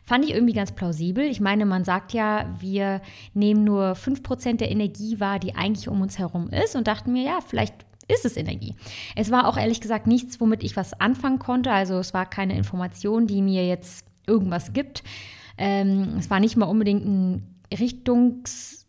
Fand 0.03 0.25
ich 0.25 0.33
irgendwie 0.33 0.55
ganz 0.55 0.73
plausibel. 0.73 1.25
Ich 1.25 1.41
meine, 1.41 1.67
man 1.67 1.85
sagt 1.85 2.15
ja, 2.15 2.47
wir 2.59 3.03
nehmen 3.35 3.63
nur 3.63 3.93
5% 3.93 4.57
der 4.57 4.71
Energie 4.71 5.21
wahr, 5.21 5.39
die 5.39 5.57
eigentlich 5.57 5.89
um 5.89 6.01
uns 6.01 6.19
herum 6.19 6.49
ist 6.49 6.75
und 6.75 6.89
dachten 6.89 7.13
mir, 7.13 7.23
ja, 7.23 7.39
vielleicht 7.47 7.75
ist 8.09 8.25
es 8.25 8.39
Energie. 8.39 8.77
Es 9.15 9.31
war 9.31 9.47
auch 9.47 9.59
ehrlich 9.59 9.83
gesagt 9.83 10.07
nichts, 10.07 10.41
womit 10.41 10.65
ich 10.65 10.75
was 10.75 10.99
anfangen 10.99 11.39
konnte. 11.39 11.71
Also 11.71 11.99
es 11.99 12.15
war 12.15 12.25
keine 12.25 12.57
Information, 12.57 13.27
die 13.27 13.43
mir 13.43 13.67
jetzt 13.67 14.07
irgendwas 14.27 14.73
gibt. 14.73 15.05
Ähm, 15.59 16.17
es 16.19 16.31
war 16.31 16.41
nicht 16.41 16.57
mal 16.57 16.67
unbedingt 16.67 17.05
ein 17.05 17.61
Richtungs-, 17.73 18.87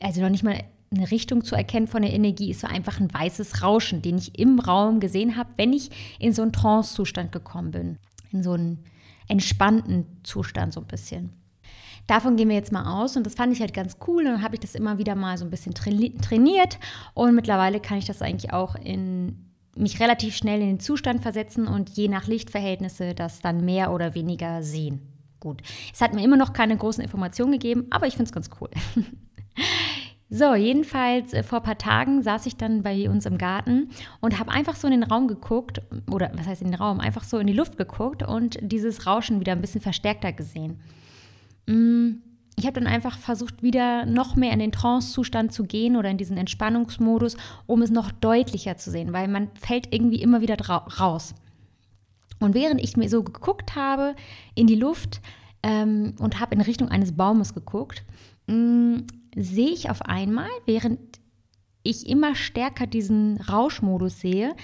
also 0.00 0.20
noch 0.20 0.30
nicht 0.30 0.44
mal 0.44 0.62
eine 0.96 1.10
Richtung 1.10 1.44
zu 1.44 1.54
erkennen 1.54 1.88
von 1.88 2.02
der 2.02 2.12
Energie. 2.12 2.50
Es 2.50 2.62
war 2.62 2.70
einfach 2.70 3.00
ein 3.00 3.12
weißes 3.12 3.62
Rauschen, 3.62 4.02
den 4.02 4.18
ich 4.18 4.38
im 4.38 4.58
Raum 4.58 5.00
gesehen 5.00 5.36
habe, 5.36 5.50
wenn 5.56 5.72
ich 5.72 5.90
in 6.18 6.32
so 6.32 6.42
einen 6.42 6.52
Trance-Zustand 6.52 7.32
gekommen 7.32 7.70
bin. 7.70 7.98
In 8.32 8.42
so 8.42 8.52
einen 8.52 8.84
entspannten 9.28 10.06
Zustand 10.22 10.72
so 10.72 10.80
ein 10.80 10.86
bisschen. 10.86 11.30
Davon 12.06 12.36
gehen 12.36 12.48
wir 12.50 12.56
jetzt 12.56 12.72
mal 12.72 13.00
aus 13.00 13.16
und 13.16 13.24
das 13.24 13.34
fand 13.34 13.52
ich 13.52 13.60
halt 13.60 13.72
ganz 13.72 13.96
cool. 14.06 14.24
Und 14.26 14.32
dann 14.32 14.42
habe 14.42 14.56
ich 14.56 14.60
das 14.60 14.74
immer 14.74 14.98
wieder 14.98 15.14
mal 15.14 15.38
so 15.38 15.44
ein 15.44 15.50
bisschen 15.50 15.74
trainiert 15.74 16.78
und 17.14 17.34
mittlerweile 17.34 17.80
kann 17.80 17.98
ich 17.98 18.04
das 18.04 18.20
eigentlich 18.20 18.52
auch 18.52 18.74
in 18.74 19.50
mich 19.76 19.98
relativ 20.00 20.36
schnell 20.36 20.60
in 20.60 20.68
den 20.68 20.80
Zustand 20.80 21.22
versetzen 21.22 21.66
und 21.66 21.90
je 21.90 22.08
nach 22.08 22.28
Lichtverhältnisse 22.28 23.14
das 23.14 23.40
dann 23.40 23.64
mehr 23.64 23.92
oder 23.92 24.14
weniger 24.14 24.62
sehen 24.62 25.13
gut. 25.44 25.62
Es 25.92 26.00
hat 26.00 26.14
mir 26.14 26.24
immer 26.24 26.36
noch 26.36 26.52
keine 26.52 26.76
großen 26.76 27.04
Informationen 27.04 27.52
gegeben, 27.52 27.86
aber 27.90 28.08
ich 28.08 28.14
finde 28.14 28.24
es 28.24 28.32
ganz 28.32 28.50
cool. 28.60 28.70
So, 30.30 30.56
jedenfalls 30.56 31.32
äh, 31.32 31.44
vor 31.44 31.60
ein 31.60 31.64
paar 31.64 31.78
Tagen 31.78 32.20
saß 32.22 32.46
ich 32.46 32.56
dann 32.56 32.82
bei 32.82 33.08
uns 33.08 33.24
im 33.24 33.38
Garten 33.38 33.90
und 34.20 34.40
habe 34.40 34.50
einfach 34.50 34.74
so 34.74 34.88
in 34.88 34.92
den 34.92 35.04
Raum 35.04 35.28
geguckt, 35.28 35.80
oder 36.10 36.32
was 36.34 36.48
heißt 36.48 36.62
in 36.62 36.72
den 36.72 36.80
Raum, 36.80 36.98
einfach 36.98 37.22
so 37.22 37.38
in 37.38 37.46
die 37.46 37.52
Luft 37.52 37.76
geguckt 37.76 38.24
und 38.24 38.58
dieses 38.60 39.06
Rauschen 39.06 39.38
wieder 39.38 39.52
ein 39.52 39.60
bisschen 39.60 39.80
verstärkter 39.80 40.32
gesehen. 40.32 40.80
Mm, 41.66 42.14
ich 42.56 42.66
habe 42.66 42.80
dann 42.80 42.88
einfach 42.88 43.18
versucht, 43.18 43.62
wieder 43.62 44.06
noch 44.06 44.34
mehr 44.34 44.52
in 44.52 44.58
den 44.58 44.72
Trance-Zustand 44.72 45.52
zu 45.52 45.64
gehen 45.64 45.94
oder 45.94 46.10
in 46.10 46.18
diesen 46.18 46.36
Entspannungsmodus, 46.36 47.36
um 47.66 47.82
es 47.82 47.90
noch 47.90 48.10
deutlicher 48.10 48.76
zu 48.76 48.90
sehen, 48.90 49.12
weil 49.12 49.28
man 49.28 49.50
fällt 49.54 49.94
irgendwie 49.94 50.20
immer 50.20 50.40
wieder 50.40 50.56
raus. 50.58 51.34
Und 52.40 52.54
während 52.54 52.82
ich 52.82 52.96
mir 52.96 53.08
so 53.08 53.22
geguckt 53.22 53.74
habe 53.74 54.14
in 54.54 54.66
die 54.66 54.74
Luft 54.74 55.20
ähm, 55.62 56.14
und 56.18 56.40
habe 56.40 56.54
in 56.54 56.60
Richtung 56.60 56.88
eines 56.88 57.16
Baumes 57.16 57.54
geguckt, 57.54 58.04
mm, 58.46 58.98
sehe 59.36 59.70
ich 59.70 59.90
auf 59.90 60.02
einmal, 60.02 60.48
während 60.66 60.98
ich 61.82 62.08
immer 62.08 62.34
stärker 62.34 62.86
diesen 62.86 63.40
Rauschmodus 63.40 64.20
sehe, 64.20 64.54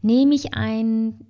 nehme 0.00 0.34
ich 0.34 0.54
ein, 0.54 1.20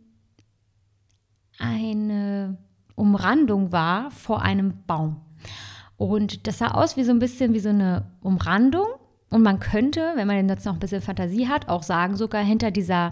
eine 1.59 2.59
Umrandung 2.95 3.73
wahr 3.73 4.11
vor 4.11 4.43
einem 4.43 4.85
Baum. 4.87 5.21
Und 5.97 6.47
das 6.47 6.59
sah 6.59 6.73
aus 6.73 6.97
wie 6.97 7.05
so 7.05 7.13
ein 7.13 7.19
bisschen 7.19 7.53
wie 7.55 7.61
so 7.61 7.69
eine 7.69 8.11
Umrandung. 8.21 8.87
Und 9.31 9.43
man 9.43 9.61
könnte, 9.61 10.13
wenn 10.15 10.27
man 10.27 10.49
jetzt 10.49 10.67
noch 10.67 10.75
ein 10.75 10.81
bisschen 10.81 11.01
Fantasie 11.01 11.49
hat, 11.49 11.69
auch 11.69 11.83
sagen, 11.83 12.17
sogar 12.17 12.43
hinter 12.43 12.71
dieser 12.71 13.11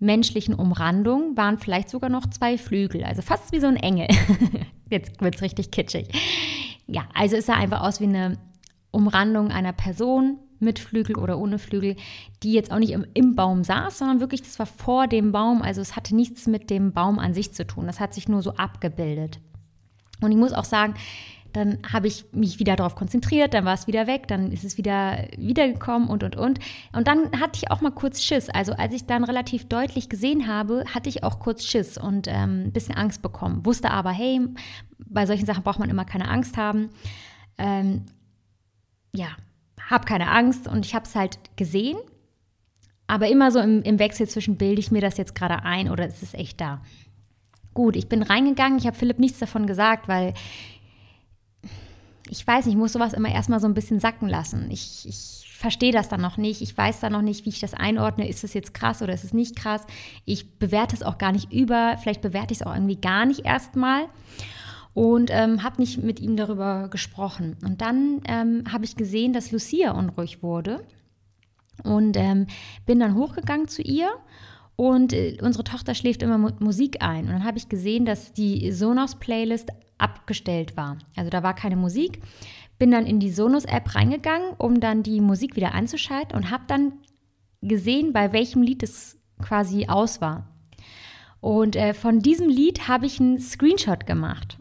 menschlichen 0.00 0.54
Umrandung 0.54 1.36
waren 1.36 1.58
vielleicht 1.58 1.90
sogar 1.90 2.10
noch 2.10 2.26
zwei 2.26 2.58
Flügel, 2.58 3.04
also 3.04 3.22
fast 3.22 3.52
wie 3.52 3.60
so 3.60 3.66
ein 3.66 3.76
Engel. 3.76 4.08
Jetzt 4.90 5.20
wird 5.20 5.36
es 5.36 5.42
richtig 5.42 5.70
kitschig. 5.70 6.08
Ja, 6.86 7.06
also 7.14 7.36
es 7.36 7.46
sah 7.46 7.54
einfach 7.54 7.82
aus 7.82 8.00
wie 8.00 8.06
eine 8.06 8.38
Umrandung 8.90 9.52
einer 9.52 9.72
Person 9.72 10.38
mit 10.58 10.78
Flügel 10.78 11.16
oder 11.16 11.38
ohne 11.38 11.58
Flügel, 11.58 11.96
die 12.42 12.52
jetzt 12.52 12.70
auch 12.70 12.78
nicht 12.78 12.90
im, 12.90 13.06
im, 13.14 13.34
Baum 13.34 13.64
saß, 13.64 13.98
sondern 13.98 14.20
wirklich, 14.20 14.42
das 14.42 14.58
war 14.58 14.66
vor 14.66 15.06
dem 15.06 15.32
Baum. 15.32 15.62
Also 15.62 15.80
es 15.80 15.96
hatte 15.96 16.14
nichts 16.14 16.46
mit 16.46 16.68
dem 16.68 16.92
Baum 16.92 17.18
an 17.18 17.32
sich 17.32 17.52
zu 17.52 17.66
tun. 17.66 17.86
Das 17.86 18.00
hat 18.00 18.12
sich 18.12 18.28
nur 18.28 18.42
so 18.42 18.54
abgebildet. 18.56 19.40
Und 20.20 20.32
ich 20.32 20.36
muss 20.36 20.52
auch 20.52 20.64
sagen, 20.64 20.94
dann 21.52 21.78
habe 21.92 22.06
ich 22.06 22.24
mich 22.32 22.58
wieder 22.58 22.76
darauf 22.76 22.94
konzentriert, 22.94 23.54
dann 23.54 23.64
war 23.64 23.74
es 23.74 23.86
wieder 23.86 24.06
weg, 24.06 24.28
dann 24.28 24.52
ist 24.52 24.64
es 24.64 24.76
wieder 24.78 25.26
wiedergekommen 25.36 26.08
und 26.08 26.22
und 26.22 26.36
und. 26.36 26.58
Und 26.92 27.08
dann 27.08 27.40
hatte 27.40 27.52
ich 27.56 27.70
auch 27.70 27.80
mal 27.80 27.90
kurz 27.90 28.22
Schiss. 28.22 28.48
Also 28.48 28.72
als 28.72 28.94
ich 28.94 29.06
dann 29.06 29.24
relativ 29.24 29.68
deutlich 29.68 30.08
gesehen 30.08 30.46
habe, 30.46 30.84
hatte 30.94 31.08
ich 31.08 31.24
auch 31.24 31.38
kurz 31.40 31.64
Schiss 31.64 31.98
und 31.98 32.26
ähm, 32.28 32.66
ein 32.66 32.72
bisschen 32.72 32.96
Angst 32.96 33.22
bekommen. 33.22 33.64
Wusste 33.66 33.90
aber, 33.90 34.10
hey, 34.10 34.40
bei 35.06 35.26
solchen 35.26 35.46
Sachen 35.46 35.62
braucht 35.62 35.78
man 35.78 35.90
immer 35.90 36.04
keine 36.04 36.28
Angst 36.28 36.56
haben. 36.56 36.90
Ähm, 37.58 38.06
ja, 39.14 39.28
habe 39.88 40.04
keine 40.04 40.30
Angst 40.30 40.68
und 40.68 40.86
ich 40.86 40.94
habe 40.94 41.04
es 41.04 41.14
halt 41.16 41.38
gesehen. 41.56 41.98
aber 43.10 43.28
immer 43.28 43.50
so 43.50 43.58
im, 43.58 43.82
im 43.82 43.98
Wechsel 43.98 44.28
zwischen 44.28 44.56
bilde 44.56 44.78
ich 44.78 44.92
mir 44.92 45.00
das 45.00 45.16
jetzt 45.16 45.34
gerade 45.34 45.64
ein 45.64 45.90
oder 45.90 46.06
ist 46.06 46.22
es 46.22 46.32
echt 46.32 46.60
da. 46.60 46.80
Gut, 47.74 47.96
ich 47.96 48.08
bin 48.08 48.22
reingegangen, 48.22 48.78
ich 48.78 48.86
habe 48.86 48.96
Philipp 48.96 49.18
nichts 49.18 49.40
davon 49.40 49.66
gesagt, 49.66 50.06
weil 50.06 50.32
ich 52.30 52.46
weiß 52.46 52.66
nicht, 52.66 52.74
ich 52.74 52.78
muss 52.78 52.92
sowas 52.92 53.12
immer 53.12 53.30
erstmal 53.30 53.60
so 53.60 53.66
ein 53.66 53.74
bisschen 53.74 53.98
sacken 53.98 54.28
lassen. 54.28 54.70
Ich, 54.70 55.06
ich 55.08 55.56
verstehe 55.58 55.92
das 55.92 56.08
dann 56.08 56.20
noch 56.20 56.36
nicht. 56.36 56.62
Ich 56.62 56.76
weiß 56.76 57.00
dann 57.00 57.12
noch 57.12 57.22
nicht, 57.22 57.44
wie 57.44 57.50
ich 57.50 57.58
das 57.58 57.74
einordne. 57.74 58.28
Ist 58.28 58.44
es 58.44 58.54
jetzt 58.54 58.72
krass 58.72 59.02
oder 59.02 59.12
ist 59.12 59.24
es 59.24 59.34
nicht 59.34 59.56
krass? 59.56 59.84
Ich 60.24 60.58
bewerte 60.58 60.94
es 60.94 61.02
auch 61.02 61.18
gar 61.18 61.32
nicht 61.32 61.52
über. 61.52 61.96
Vielleicht 62.00 62.22
bewerte 62.22 62.52
ich 62.52 62.60
es 62.60 62.66
auch 62.66 62.72
irgendwie 62.72 63.00
gar 63.00 63.26
nicht 63.26 63.44
erstmal. 63.44 64.04
Und 64.94 65.30
ähm, 65.32 65.62
habe 65.62 65.80
nicht 65.80 66.02
mit 66.02 66.20
ihm 66.20 66.36
darüber 66.36 66.88
gesprochen. 66.88 67.56
Und 67.64 67.80
dann 67.80 68.20
ähm, 68.26 68.64
habe 68.72 68.84
ich 68.84 68.96
gesehen, 68.96 69.32
dass 69.32 69.50
Lucia 69.50 69.92
unruhig 69.92 70.42
wurde. 70.42 70.84
Und 71.82 72.16
ähm, 72.16 72.46
bin 72.86 73.00
dann 73.00 73.16
hochgegangen 73.16 73.66
zu 73.66 73.82
ihr 73.82 74.08
und 74.80 75.12
äh, 75.12 75.36
unsere 75.42 75.62
Tochter 75.62 75.94
schläft 75.94 76.22
immer 76.22 76.38
mit 76.38 76.62
Musik 76.62 77.02
ein. 77.02 77.26
Und 77.26 77.32
dann 77.32 77.44
habe 77.44 77.58
ich 77.58 77.68
gesehen, 77.68 78.06
dass 78.06 78.32
die 78.32 78.72
Sonos-Playlist 78.72 79.68
abgestellt 79.98 80.74
war. 80.74 80.96
Also 81.14 81.28
da 81.28 81.42
war 81.42 81.54
keine 81.54 81.76
Musik. 81.76 82.22
Bin 82.78 82.90
dann 82.90 83.04
in 83.04 83.20
die 83.20 83.30
Sonos-App 83.30 83.94
reingegangen, 83.94 84.54
um 84.56 84.80
dann 84.80 85.02
die 85.02 85.20
Musik 85.20 85.54
wieder 85.54 85.74
anzuschalten 85.74 86.34
und 86.34 86.50
habe 86.50 86.64
dann 86.66 86.94
gesehen, 87.60 88.14
bei 88.14 88.32
welchem 88.32 88.62
Lied 88.62 88.82
es 88.82 89.18
quasi 89.42 89.86
aus 89.86 90.22
war. 90.22 90.48
Und 91.42 91.76
äh, 91.76 91.92
von 91.92 92.20
diesem 92.20 92.48
Lied 92.48 92.88
habe 92.88 93.04
ich 93.04 93.20
einen 93.20 93.38
Screenshot 93.38 94.06
gemacht. 94.06 94.56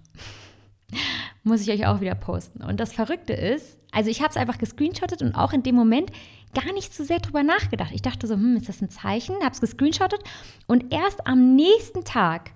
Muss 1.44 1.62
ich 1.62 1.72
euch 1.72 1.88
auch 1.88 2.02
wieder 2.02 2.16
posten. 2.16 2.62
Und 2.62 2.82
das 2.82 2.92
Verrückte 2.92 3.32
ist, 3.32 3.79
also 3.92 4.10
ich 4.10 4.22
habe 4.22 4.30
es 4.30 4.38
einfach 4.38 4.58
gescreenshottet 4.58 5.22
und 5.22 5.36
auch 5.36 5.54
in 5.54 5.64
dem 5.64 5.76
Moment 5.76 6.12
gar 6.54 6.74
nicht 6.74 6.94
so 6.94 7.04
sehr 7.04 7.20
drüber 7.20 7.44
nachgedacht. 7.44 7.92
Ich 7.94 8.02
dachte 8.02 8.28
so, 8.28 8.36
hm, 8.36 8.58
ist 8.58 8.70
das 8.70 8.82
ein 8.82 8.90
Zeichen? 8.90 9.36
Habe 9.44 9.52
es 9.52 9.62
gescreenshottet 9.62 10.22
und 10.68 10.94
erst 10.94 11.26
am 11.28 11.56
nächsten 11.56 12.04
Tag, 12.04 12.52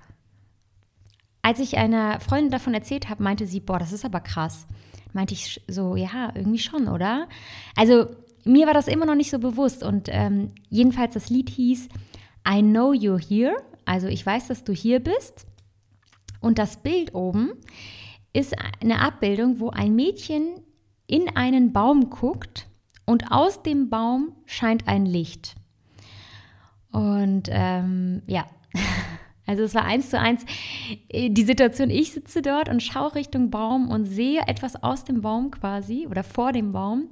als 1.42 1.60
ich 1.60 1.78
einer 1.78 2.20
Freundin 2.20 2.52
davon 2.52 2.74
erzählt 2.74 3.10
habe, 3.10 3.24
meinte 3.24 3.46
sie, 3.48 3.60
boah, 3.60 3.80
das 3.80 3.92
ist 3.92 4.06
aber 4.06 4.22
krass. 4.22 4.68
Meinte 5.12 5.34
ich 5.34 5.62
so, 5.68 5.96
ja, 5.96 6.32
irgendwie 6.34 6.60
schon, 6.60 6.88
oder? 6.88 7.28
Also 7.76 8.08
mir 8.46 8.66
war 8.68 8.74
das 8.74 8.88
immer 8.88 9.06
noch 9.06 9.16
nicht 9.16 9.30
so 9.30 9.40
bewusst 9.40 9.84
und 9.84 10.10
ähm, 10.12 10.52
jedenfalls 10.70 11.14
das 11.14 11.30
Lied 11.30 11.50
hieß 11.50 11.90
I 12.48 12.62
Know 12.62 12.92
You're 12.92 13.22
Here, 13.22 13.56
also 13.86 14.08
ich 14.08 14.26
weiß, 14.26 14.48
dass 14.48 14.64
du 14.64 14.74
hier 14.74 15.00
bist. 15.00 15.46
Und 16.42 16.60
das 16.60 16.78
Bild 16.78 17.16
oben 17.16 17.54
ist 18.34 18.54
eine 18.82 19.00
Abbildung, 19.00 19.60
wo 19.60 19.70
ein 19.70 19.96
Mädchen 19.96 20.62
in 21.08 21.36
einen 21.36 21.74
Baum 21.74 22.10
guckt 22.10 22.68
und 23.06 23.32
aus 23.32 23.64
dem 23.64 23.90
Baum 23.90 24.34
scheint 24.46 24.88
ein 24.88 25.06
Licht. 25.06 25.56
Und 26.92 27.50
ähm, 27.52 28.22
ja, 28.28 28.46
also 29.46 29.64
es 29.64 29.76
war 29.76 29.84
eins 29.84 30.10
zu 30.10 30.20
eins 30.20 30.46
äh, 31.10 31.30
die 31.30 31.44
Situation, 31.44 31.90
ich 31.90 32.12
sitze 32.14 32.42
dort 32.42 32.70
und 32.70 32.82
schaue 32.84 33.16
Richtung 33.16 33.50
Baum 33.50 33.90
und 33.90 34.06
sehe 34.06 34.42
etwas 34.48 34.82
aus 34.82 35.04
dem 35.04 35.22
Baum 35.22 35.52
quasi 35.52 36.08
oder 36.08 36.24
vor 36.24 36.52
dem 36.52 36.72
Baum, 36.72 37.10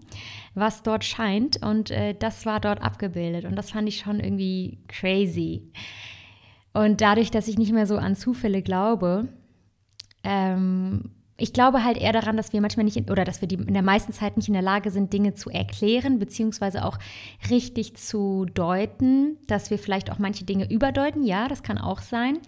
was 0.53 0.83
dort 0.83 1.03
scheint 1.03 1.61
und 1.63 1.91
äh, 1.91 2.13
das 2.13 2.45
war 2.45 2.59
dort 2.59 2.81
abgebildet 2.81 3.45
und 3.45 3.55
das 3.55 3.71
fand 3.71 3.87
ich 3.87 3.99
schon 3.99 4.19
irgendwie 4.19 4.79
crazy. 4.87 5.71
Und 6.73 7.01
dadurch, 7.01 7.31
dass 7.31 7.49
ich 7.49 7.57
nicht 7.57 7.73
mehr 7.73 7.87
so 7.87 7.97
an 7.97 8.15
Zufälle 8.15 8.61
glaube, 8.61 9.27
ähm, 10.23 11.11
ich 11.41 11.53
glaube 11.53 11.83
halt 11.83 11.97
eher 11.97 12.13
daran, 12.13 12.37
dass 12.37 12.53
wir 12.53 12.61
manchmal 12.61 12.85
nicht 12.85 12.97
in, 12.97 13.09
oder 13.09 13.25
dass 13.25 13.41
wir 13.41 13.47
die 13.47 13.55
in 13.55 13.73
der 13.73 13.81
meisten 13.81 14.13
Zeit 14.13 14.37
nicht 14.37 14.47
in 14.47 14.53
der 14.53 14.61
Lage 14.61 14.91
sind, 14.91 15.11
Dinge 15.11 15.33
zu 15.33 15.49
erklären, 15.49 16.19
beziehungsweise 16.19 16.85
auch 16.85 16.99
richtig 17.49 17.95
zu 17.95 18.45
deuten, 18.45 19.37
dass 19.47 19.71
wir 19.71 19.79
vielleicht 19.79 20.11
auch 20.11 20.19
manche 20.19 20.45
Dinge 20.45 20.69
überdeuten. 20.69 21.23
Ja, 21.23 21.47
das 21.47 21.63
kann 21.63 21.77
auch 21.77 22.01
sein. 22.01 22.39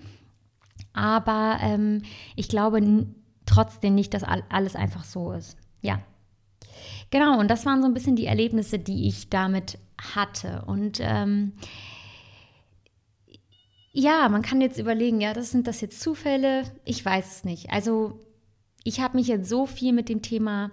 Aber 0.93 1.57
ähm, 1.61 2.03
ich 2.35 2.47
glaube 2.47 3.07
trotzdem 3.45 3.95
nicht, 3.95 4.13
dass 4.13 4.23
alles 4.23 4.75
einfach 4.75 5.03
so 5.03 5.31
ist. 5.31 5.57
Ja. 5.81 5.99
Genau, 7.09 7.39
und 7.39 7.49
das 7.49 7.65
waren 7.65 7.81
so 7.81 7.87
ein 7.87 7.93
bisschen 7.93 8.15
die 8.15 8.25
Erlebnisse, 8.25 8.79
die 8.79 9.07
ich 9.07 9.29
damit 9.29 9.77
hatte. 10.15 10.63
Und 10.65 10.99
ähm, 11.01 11.53
ja, 13.91 14.29
man 14.29 14.41
kann 14.41 14.61
jetzt 14.61 14.79
überlegen, 14.79 15.21
ja, 15.21 15.33
das 15.33 15.51
sind 15.51 15.67
das 15.67 15.81
jetzt 15.81 15.99
Zufälle? 15.99 16.63
Ich 16.85 17.03
weiß 17.03 17.37
es 17.37 17.43
nicht. 17.43 17.71
Also 17.71 18.19
ich 18.83 18.99
habe 18.99 19.17
mich 19.17 19.27
jetzt 19.27 19.49
so 19.49 19.65
viel 19.65 19.93
mit 19.93 20.09
dem 20.09 20.21
Thema 20.21 20.71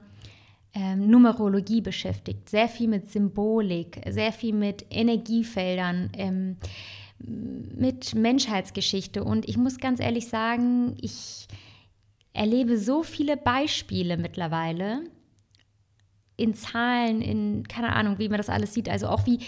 ähm, 0.74 1.10
Numerologie 1.10 1.80
beschäftigt, 1.80 2.48
sehr 2.48 2.68
viel 2.68 2.88
mit 2.88 3.10
Symbolik, 3.10 4.00
sehr 4.08 4.32
viel 4.32 4.54
mit 4.54 4.86
Energiefeldern, 4.90 6.10
ähm, 6.16 6.56
mit 7.18 8.14
Menschheitsgeschichte. 8.14 9.24
Und 9.24 9.48
ich 9.48 9.56
muss 9.56 9.78
ganz 9.78 10.00
ehrlich 10.00 10.28
sagen, 10.28 10.96
ich 11.00 11.48
erlebe 12.32 12.78
so 12.78 13.02
viele 13.02 13.36
Beispiele 13.36 14.16
mittlerweile 14.16 15.04
in 16.36 16.54
Zahlen, 16.54 17.20
in 17.20 17.68
keine 17.68 17.94
Ahnung, 17.94 18.18
wie 18.18 18.28
man 18.28 18.38
das 18.38 18.48
alles 18.48 18.72
sieht. 18.72 18.88
Also 18.88 19.08
auch 19.08 19.26
wie 19.26 19.40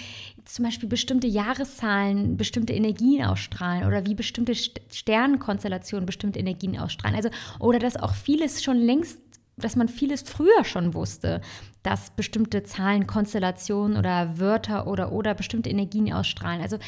zum 0.44 0.64
Beispiel 0.64 0.88
bestimmte 0.88 1.26
Jahreszahlen 1.26 2.37
bestimmte 2.37 2.72
Energien 2.72 3.24
ausstrahlen 3.24 3.87
oder 3.87 4.07
wie 4.07 4.14
bestimmte 4.14 4.55
Sternenkonstellationen 4.55 6.07
bestimmte 6.07 6.38
Energien 6.38 6.78
ausstrahlen. 6.78 7.16
Also 7.16 7.31
oder 7.59 7.78
dass 7.78 7.96
auch 7.96 8.14
vieles 8.14 8.62
schon 8.62 8.78
längst 8.78 9.18
dass 9.57 9.76
man 9.76 9.88
vieles 9.88 10.22
früher 10.22 10.64
schon 10.64 10.94
wusste, 10.94 11.40
dass 11.83 12.11
bestimmte 12.11 12.62
Zahlen, 12.62 13.07
Konstellationen 13.07 13.96
oder 13.96 14.38
Wörter 14.38 14.87
oder 14.87 15.12
oder 15.12 15.35
bestimmte 15.35 15.70
Energien 15.70 16.12
ausstrahlen. 16.12 16.62
Also 16.62 16.78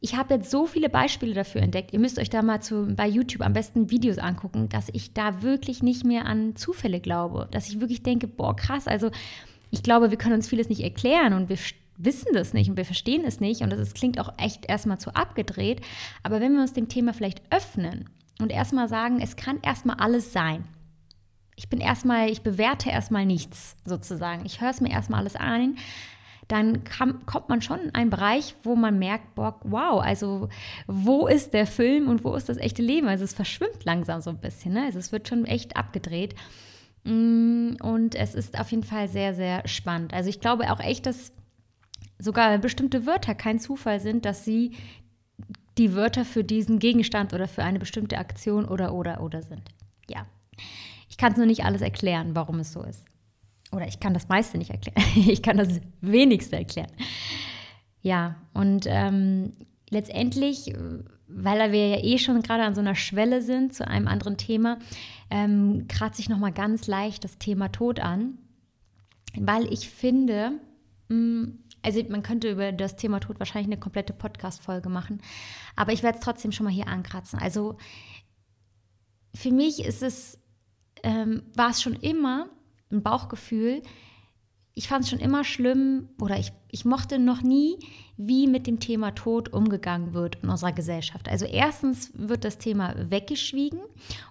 ich 0.00 0.16
habe 0.16 0.34
jetzt 0.34 0.50
so 0.50 0.66
viele 0.66 0.90
Beispiele 0.90 1.32
dafür 1.32 1.62
entdeckt. 1.62 1.94
Ihr 1.94 1.98
müsst 1.98 2.18
euch 2.18 2.28
da 2.28 2.42
mal 2.42 2.60
zu, 2.60 2.94
bei 2.94 3.08
YouTube 3.08 3.40
am 3.40 3.54
besten 3.54 3.90
Videos 3.90 4.18
angucken, 4.18 4.68
dass 4.68 4.90
ich 4.92 5.14
da 5.14 5.40
wirklich 5.42 5.82
nicht 5.82 6.04
mehr 6.04 6.26
an 6.26 6.56
Zufälle 6.56 7.00
glaube. 7.00 7.48
Dass 7.52 7.68
ich 7.68 7.80
wirklich 7.80 8.02
denke, 8.02 8.26
boah, 8.28 8.54
krass, 8.54 8.86
also 8.86 9.10
ich 9.70 9.82
glaube, 9.82 10.10
wir 10.10 10.18
können 10.18 10.34
uns 10.34 10.48
vieles 10.48 10.68
nicht 10.68 10.82
erklären 10.82 11.32
und 11.32 11.48
wir 11.48 11.56
wissen 11.96 12.32
das 12.32 12.52
nicht 12.52 12.70
und 12.70 12.76
wir 12.76 12.84
verstehen 12.84 13.24
es 13.24 13.40
nicht 13.40 13.62
und 13.62 13.70
das 13.70 13.94
klingt 13.94 14.18
auch 14.18 14.32
echt 14.38 14.66
erstmal 14.66 14.98
zu 14.98 15.14
abgedreht. 15.14 15.80
Aber 16.22 16.40
wenn 16.40 16.54
wir 16.54 16.62
uns 16.62 16.72
dem 16.72 16.88
Thema 16.88 17.12
vielleicht 17.12 17.42
öffnen 17.50 18.08
und 18.40 18.50
erstmal 18.50 18.88
sagen, 18.88 19.20
es 19.20 19.36
kann 19.36 19.60
erstmal 19.62 19.96
alles 19.96 20.32
sein. 20.32 20.64
Ich 21.56 21.68
bin 21.68 21.80
erstmal, 21.80 22.30
ich 22.30 22.42
bewerte 22.42 22.90
erstmal 22.90 23.26
nichts 23.26 23.76
sozusagen. 23.84 24.44
Ich 24.44 24.60
höre 24.60 24.70
es 24.70 24.80
mir 24.80 24.90
erstmal 24.90 25.20
alles 25.20 25.36
an 25.36 25.76
dann 26.48 26.84
kam, 26.84 27.24
kommt 27.26 27.48
man 27.48 27.62
schon 27.62 27.80
in 27.80 27.94
einen 27.94 28.10
Bereich, 28.10 28.54
wo 28.62 28.76
man 28.76 28.98
merkt, 28.98 29.34
boah, 29.34 29.58
wow, 29.64 30.02
also 30.02 30.48
wo 30.86 31.26
ist 31.26 31.54
der 31.54 31.66
Film 31.66 32.08
und 32.08 32.24
wo 32.24 32.34
ist 32.34 32.48
das 32.48 32.58
echte 32.58 32.82
Leben? 32.82 33.08
Also 33.08 33.24
es 33.24 33.34
verschwimmt 33.34 33.84
langsam 33.84 34.20
so 34.20 34.30
ein 34.30 34.38
bisschen, 34.38 34.74
ne? 34.74 34.84
also 34.84 34.98
es 34.98 35.12
wird 35.12 35.28
schon 35.28 35.44
echt 35.44 35.76
abgedreht. 35.76 36.34
Mm, 37.04 37.76
und 37.82 38.14
es 38.14 38.34
ist 38.34 38.58
auf 38.58 38.70
jeden 38.70 38.82
Fall 38.82 39.08
sehr, 39.08 39.34
sehr 39.34 39.66
spannend. 39.66 40.12
Also 40.14 40.28
ich 40.28 40.40
glaube 40.40 40.70
auch 40.72 40.80
echt, 40.80 41.06
dass 41.06 41.32
sogar 42.18 42.58
bestimmte 42.58 43.06
Wörter 43.06 43.34
kein 43.34 43.58
Zufall 43.58 44.00
sind, 44.00 44.24
dass 44.24 44.44
sie 44.44 44.72
die 45.78 45.94
Wörter 45.94 46.24
für 46.24 46.44
diesen 46.44 46.78
Gegenstand 46.78 47.32
oder 47.32 47.48
für 47.48 47.64
eine 47.64 47.78
bestimmte 47.78 48.18
Aktion 48.18 48.64
oder 48.64 48.94
oder 48.94 49.20
oder 49.20 49.42
sind. 49.42 49.62
Ja. 50.08 50.26
Ich 51.08 51.18
kann 51.18 51.32
es 51.32 51.38
nur 51.38 51.46
nicht 51.46 51.64
alles 51.64 51.82
erklären, 51.82 52.34
warum 52.34 52.60
es 52.60 52.72
so 52.72 52.82
ist. 52.82 53.04
Oder 53.72 53.88
ich 53.88 53.98
kann 54.00 54.14
das 54.14 54.28
meiste 54.28 54.58
nicht 54.58 54.70
erklären. 54.70 55.02
Ich 55.28 55.42
kann 55.42 55.56
das 55.56 55.80
wenigste 56.00 56.56
erklären. 56.56 56.90
Ja, 58.02 58.36
und 58.52 58.86
ähm, 58.88 59.52
letztendlich, 59.90 60.72
weil 61.26 61.72
wir 61.72 61.88
ja 61.88 62.04
eh 62.04 62.18
schon 62.18 62.42
gerade 62.42 62.64
an 62.64 62.74
so 62.74 62.80
einer 62.80 62.94
Schwelle 62.94 63.42
sind 63.42 63.74
zu 63.74 63.86
einem 63.86 64.08
anderen 64.08 64.36
Thema, 64.36 64.78
ähm, 65.30 65.86
kratze 65.88 66.20
ich 66.20 66.28
nochmal 66.28 66.52
ganz 66.52 66.86
leicht 66.86 67.24
das 67.24 67.38
Thema 67.38 67.68
Tod 67.68 68.00
an, 68.00 68.38
weil 69.36 69.72
ich 69.72 69.88
finde, 69.88 70.52
mh, 71.08 71.16
mm, 71.16 71.58
also 71.84 72.02
man 72.08 72.22
könnte 72.22 72.50
über 72.50 72.72
das 72.72 72.96
Thema 72.96 73.20
Tod 73.20 73.38
wahrscheinlich 73.38 73.72
eine 73.72 73.80
komplette 73.80 74.12
Podcast-Folge 74.12 74.88
machen, 74.88 75.20
aber 75.76 75.92
ich 75.92 76.02
werde 76.02 76.18
es 76.18 76.24
trotzdem 76.24 76.50
schon 76.50 76.64
mal 76.64 76.72
hier 76.72 76.88
ankratzen. 76.88 77.38
Also 77.38 77.76
für 79.34 79.50
mich 79.50 79.84
ist 79.84 80.02
es, 80.02 80.40
ähm, 81.02 81.42
war 81.54 81.70
es 81.70 81.82
schon 81.82 81.94
immer 81.94 82.48
ein 82.90 83.02
Bauchgefühl. 83.02 83.82
Ich 84.76 84.88
fand 84.88 85.04
es 85.04 85.10
schon 85.10 85.20
immer 85.20 85.44
schlimm 85.44 86.08
oder 86.20 86.38
ich, 86.38 86.52
ich 86.68 86.84
mochte 86.84 87.18
noch 87.18 87.42
nie, 87.42 87.78
wie 88.16 88.46
mit 88.46 88.66
dem 88.66 88.80
Thema 88.80 89.12
Tod 89.12 89.52
umgegangen 89.52 90.14
wird 90.14 90.36
in 90.42 90.48
unserer 90.48 90.72
Gesellschaft. 90.72 91.28
Also 91.28 91.44
erstens 91.44 92.12
wird 92.14 92.44
das 92.44 92.58
Thema 92.58 92.94
weggeschwiegen 93.10 93.80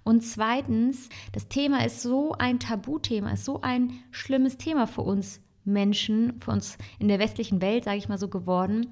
und 0.04 0.22
zweitens, 0.22 1.10
das 1.32 1.48
Thema 1.48 1.86
ist 1.86 2.02
so 2.02 2.34
ein 2.34 2.60
Tabuthema, 2.60 3.32
ist 3.32 3.46
so 3.46 3.62
ein 3.62 3.94
schlimmes 4.12 4.58
Thema 4.58 4.88
für 4.88 5.02
uns 5.02 5.42
Menschen, 5.65 6.39
für 6.39 6.52
uns 6.52 6.78
in 6.99 7.08
der 7.08 7.19
westlichen 7.19 7.62
Welt, 7.62 7.84
sage 7.86 7.97
ich 7.97 8.10
mal 8.10 8.17
so, 8.17 8.28
geworden, 8.28 8.88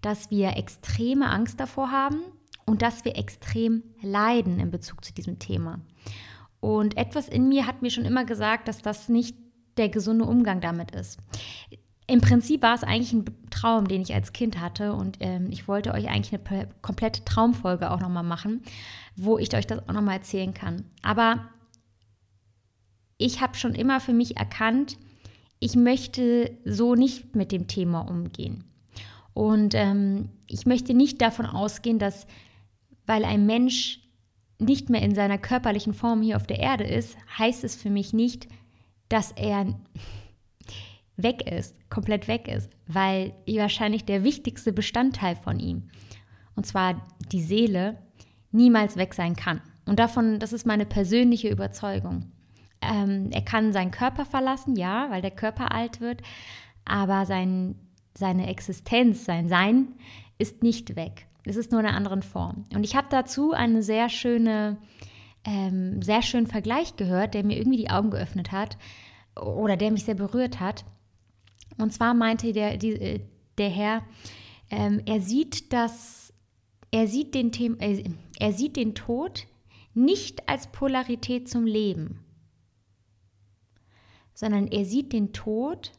dass 0.00 0.30
wir 0.30 0.56
extreme 0.56 1.28
Angst 1.30 1.60
davor 1.60 1.90
haben 1.90 2.20
und 2.66 2.82
dass 2.82 3.04
wir 3.04 3.16
extrem 3.16 3.82
leiden 4.02 4.60
in 4.60 4.70
Bezug 4.70 5.04
zu 5.04 5.12
diesem 5.12 5.38
Thema. 5.38 5.80
Und 6.60 6.96
etwas 6.96 7.28
in 7.28 7.48
mir 7.48 7.66
hat 7.66 7.82
mir 7.82 7.90
schon 7.90 8.04
immer 8.04 8.24
gesagt, 8.24 8.68
dass 8.68 8.82
das 8.82 9.08
nicht 9.08 9.36
der 9.76 9.88
gesunde 9.88 10.24
Umgang 10.24 10.60
damit 10.60 10.92
ist. 10.92 11.18
Im 12.06 12.20
Prinzip 12.20 12.62
war 12.62 12.74
es 12.74 12.82
eigentlich 12.82 13.12
ein 13.12 13.24
Traum, 13.50 13.88
den 13.88 14.02
ich 14.02 14.12
als 14.12 14.32
Kind 14.32 14.60
hatte. 14.60 14.92
Und 14.92 15.16
ähm, 15.20 15.48
ich 15.50 15.66
wollte 15.66 15.92
euch 15.92 16.08
eigentlich 16.08 16.38
eine 16.38 16.68
komplette 16.82 17.24
Traumfolge 17.24 17.90
auch 17.90 18.00
nochmal 18.00 18.22
machen, 18.22 18.62
wo 19.16 19.38
ich 19.38 19.54
euch 19.54 19.66
das 19.66 19.88
auch 19.88 19.92
nochmal 19.92 20.16
erzählen 20.16 20.52
kann. 20.52 20.84
Aber 21.02 21.48
ich 23.18 23.40
habe 23.40 23.56
schon 23.56 23.74
immer 23.74 24.00
für 24.00 24.12
mich 24.12 24.36
erkannt, 24.36 24.98
ich 25.62 25.76
möchte 25.76 26.58
so 26.64 26.96
nicht 26.96 27.36
mit 27.36 27.52
dem 27.52 27.68
Thema 27.68 28.00
umgehen. 28.00 28.64
Und 29.32 29.74
ähm, 29.76 30.30
ich 30.48 30.66
möchte 30.66 30.92
nicht 30.92 31.22
davon 31.22 31.46
ausgehen, 31.46 32.00
dass 32.00 32.26
weil 33.06 33.24
ein 33.24 33.46
Mensch 33.46 34.00
nicht 34.58 34.90
mehr 34.90 35.02
in 35.02 35.14
seiner 35.14 35.38
körperlichen 35.38 35.94
Form 35.94 36.20
hier 36.20 36.36
auf 36.36 36.48
der 36.48 36.58
Erde 36.58 36.82
ist, 36.84 37.16
heißt 37.38 37.62
es 37.62 37.76
für 37.76 37.90
mich 37.90 38.12
nicht, 38.12 38.48
dass 39.08 39.30
er 39.32 39.78
weg 41.16 41.48
ist, 41.48 41.76
komplett 41.90 42.26
weg 42.26 42.48
ist, 42.48 42.68
weil 42.88 43.32
wahrscheinlich 43.46 44.04
der 44.04 44.24
wichtigste 44.24 44.72
Bestandteil 44.72 45.36
von 45.36 45.60
ihm, 45.60 45.90
und 46.56 46.66
zwar 46.66 47.06
die 47.30 47.42
Seele, 47.42 47.98
niemals 48.50 48.96
weg 48.96 49.14
sein 49.14 49.36
kann. 49.36 49.60
Und 49.86 50.00
davon, 50.00 50.40
das 50.40 50.52
ist 50.52 50.66
meine 50.66 50.86
persönliche 50.86 51.48
Überzeugung. 51.48 52.32
Ähm, 52.82 53.28
er 53.30 53.42
kann 53.42 53.72
seinen 53.72 53.90
Körper 53.90 54.24
verlassen, 54.24 54.76
ja, 54.76 55.10
weil 55.10 55.22
der 55.22 55.30
Körper 55.30 55.72
alt 55.72 56.00
wird, 56.00 56.22
aber 56.84 57.26
sein, 57.26 57.76
seine 58.14 58.48
Existenz, 58.48 59.24
sein 59.24 59.48
Sein 59.48 59.88
ist 60.38 60.62
nicht 60.62 60.96
weg. 60.96 61.26
Es 61.44 61.56
ist 61.56 61.72
nur 61.72 61.80
in 61.80 61.86
einer 61.86 61.96
anderen 61.96 62.22
Form. 62.22 62.64
Und 62.74 62.84
ich 62.84 62.94
habe 62.96 63.08
dazu 63.10 63.52
eine 63.52 63.82
sehr 63.82 64.08
schöne, 64.08 64.78
ähm, 65.44 66.02
sehr 66.02 66.22
schönen 66.22 66.46
Vergleich 66.46 66.96
gehört, 66.96 67.34
der 67.34 67.44
mir 67.44 67.56
irgendwie 67.56 67.78
die 67.78 67.90
Augen 67.90 68.10
geöffnet 68.10 68.52
hat 68.52 68.76
oder 69.40 69.76
der 69.76 69.90
mich 69.90 70.04
sehr 70.04 70.14
berührt 70.14 70.60
hat. 70.60 70.84
Und 71.78 71.92
zwar 71.92 72.14
meinte 72.14 72.52
der, 72.52 72.76
die, 72.76 72.92
äh, 72.92 73.20
der 73.58 73.70
Herr, 73.70 74.02
ähm, 74.70 75.02
er 75.06 75.20
sieht 75.20 75.72
das, 75.72 76.32
er 76.90 77.06
sieht 77.06 77.34
den 77.34 77.52
Thema, 77.52 77.80
äh, 77.80 78.04
er 78.38 78.52
sieht 78.52 78.76
den 78.76 78.94
Tod 78.94 79.46
nicht 79.94 80.48
als 80.48 80.68
Polarität 80.68 81.48
zum 81.48 81.66
Leben, 81.66 82.20
sondern 84.34 84.66
er 84.68 84.84
sieht 84.84 85.12
den 85.12 85.32
Tod 85.32 85.92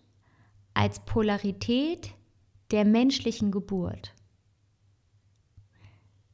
als 0.74 1.00
Polarität 1.06 2.14
der 2.72 2.86
menschlichen 2.86 3.52
Geburt. 3.52 4.14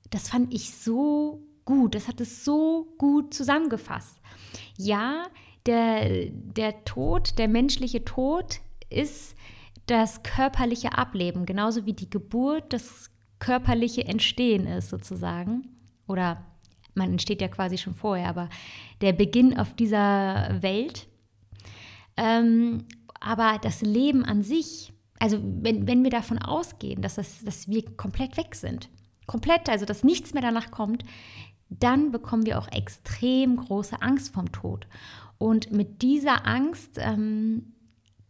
Das 0.10 0.30
fand 0.30 0.54
ich 0.54 0.74
so 0.74 1.44
gut, 1.66 1.94
das 1.96 2.08
hat 2.08 2.22
es 2.22 2.44
so 2.44 2.88
gut 2.98 3.34
zusammengefasst. 3.34 4.20
Ja, 4.78 5.28
der, 5.66 6.30
der 6.32 6.84
Tod, 6.86 7.38
der 7.38 7.48
menschliche 7.48 8.04
Tod 8.06 8.60
ist 8.90 9.36
das 9.86 10.24
körperliche 10.24 10.98
Ableben, 10.98 11.46
genauso 11.46 11.86
wie 11.86 11.94
die 11.94 12.10
Geburt 12.10 12.74
das 12.74 13.10
körperliche 13.40 14.06
Entstehen 14.06 14.68
ist 14.68 14.90
sozusagen. 14.90 15.68
Oder 16.08 16.46
man 16.94 17.12
entsteht 17.12 17.42
ja 17.42 17.48
quasi 17.48 17.78
schon 17.78 17.94
vorher, 17.94 18.30
aber 18.30 18.50
der 19.02 19.14
Beginn 19.14 19.58
auf 19.58 19.74
dieser 19.74 20.62
Welt. 20.62 21.08
Ähm, 22.20 22.84
aber 23.22 23.60
das 23.62 23.82
Leben 23.82 24.26
an 24.26 24.44
sich, 24.44 24.92
also 25.20 25.40
wenn, 25.42 25.88
wenn 25.88 26.04
wir 26.04 26.12
davon 26.12 26.38
ausgehen, 26.38 27.02
dass, 27.02 27.16
das, 27.16 27.44
dass 27.44 27.70
wir 27.70 27.84
komplett 27.96 28.36
weg 28.36 28.56
sind, 28.56 28.90
komplett, 29.26 29.70
also 29.70 29.86
dass 29.86 30.04
nichts 30.04 30.34
mehr 30.34 30.42
danach 30.42 30.70
kommt, 30.70 31.06
dann 31.70 32.12
bekommen 32.12 32.46
wir 32.46 32.60
auch 32.60 32.68
extrem 32.72 33.56
große 33.58 34.02
Angst 34.02 34.34
vom 34.34 34.52
Tod. 34.52 34.88
Und 35.38 35.72
mit 35.72 36.02
dieser 36.02 36.46
Angst 36.46 36.98
ähm, 36.98 37.74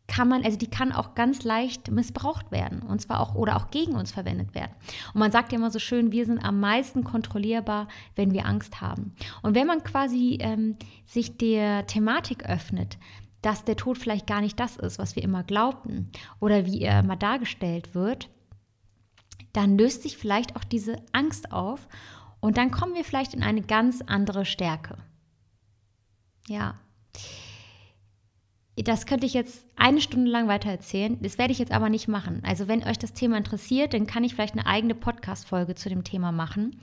kann 0.07 0.27
man, 0.27 0.43
also 0.43 0.57
die 0.57 0.69
kann 0.69 0.91
auch 0.91 1.15
ganz 1.15 1.43
leicht 1.43 1.89
missbraucht 1.89 2.51
werden 2.51 2.81
und 2.81 2.99
zwar 2.99 3.21
auch 3.21 3.35
oder 3.35 3.55
auch 3.55 3.71
gegen 3.71 3.95
uns 3.95 4.11
verwendet 4.11 4.53
werden. 4.53 4.71
Und 5.13 5.19
man 5.19 5.31
sagt 5.31 5.51
ja 5.51 5.57
immer 5.57 5.71
so 5.71 5.79
schön, 5.79 6.11
wir 6.11 6.25
sind 6.25 6.39
am 6.39 6.59
meisten 6.59 7.03
kontrollierbar, 7.03 7.87
wenn 8.15 8.33
wir 8.33 8.45
Angst 8.45 8.81
haben. 8.81 9.13
Und 9.41 9.55
wenn 9.55 9.67
man 9.67 9.83
quasi 9.83 10.37
ähm, 10.41 10.75
sich 11.05 11.37
der 11.37 11.87
Thematik 11.87 12.45
öffnet, 12.45 12.97
dass 13.41 13.63
der 13.63 13.77
Tod 13.77 13.97
vielleicht 13.97 14.27
gar 14.27 14.41
nicht 14.41 14.59
das 14.59 14.75
ist, 14.77 14.99
was 14.99 15.15
wir 15.15 15.23
immer 15.23 15.43
glaubten 15.43 16.11
oder 16.39 16.65
wie 16.65 16.81
er 16.81 17.03
mal 17.03 17.15
dargestellt 17.15 17.95
wird, 17.95 18.29
dann 19.53 19.77
löst 19.77 20.03
sich 20.03 20.17
vielleicht 20.17 20.55
auch 20.55 20.63
diese 20.63 20.97
Angst 21.11 21.51
auf 21.51 21.87
und 22.39 22.57
dann 22.57 22.71
kommen 22.71 22.95
wir 22.95 23.03
vielleicht 23.03 23.33
in 23.33 23.43
eine 23.43 23.61
ganz 23.61 24.01
andere 24.01 24.45
Stärke. 24.45 24.97
Ja. 26.47 26.75
Das 28.75 29.05
könnte 29.05 29.25
ich 29.25 29.33
jetzt 29.33 29.67
eine 29.75 29.99
Stunde 29.99 30.31
lang 30.31 30.47
weiter 30.47 30.69
erzählen. 30.69 31.17
Das 31.21 31.37
werde 31.37 31.51
ich 31.51 31.59
jetzt 31.59 31.73
aber 31.73 31.89
nicht 31.89 32.07
machen. 32.07 32.41
Also, 32.45 32.69
wenn 32.69 32.83
euch 32.83 32.97
das 32.97 33.11
Thema 33.11 33.35
interessiert, 33.35 33.93
dann 33.93 34.07
kann 34.07 34.23
ich 34.23 34.33
vielleicht 34.33 34.53
eine 34.53 34.65
eigene 34.65 34.95
Podcast-Folge 34.95 35.75
zu 35.75 35.89
dem 35.89 36.05
Thema 36.05 36.31
machen. 36.31 36.79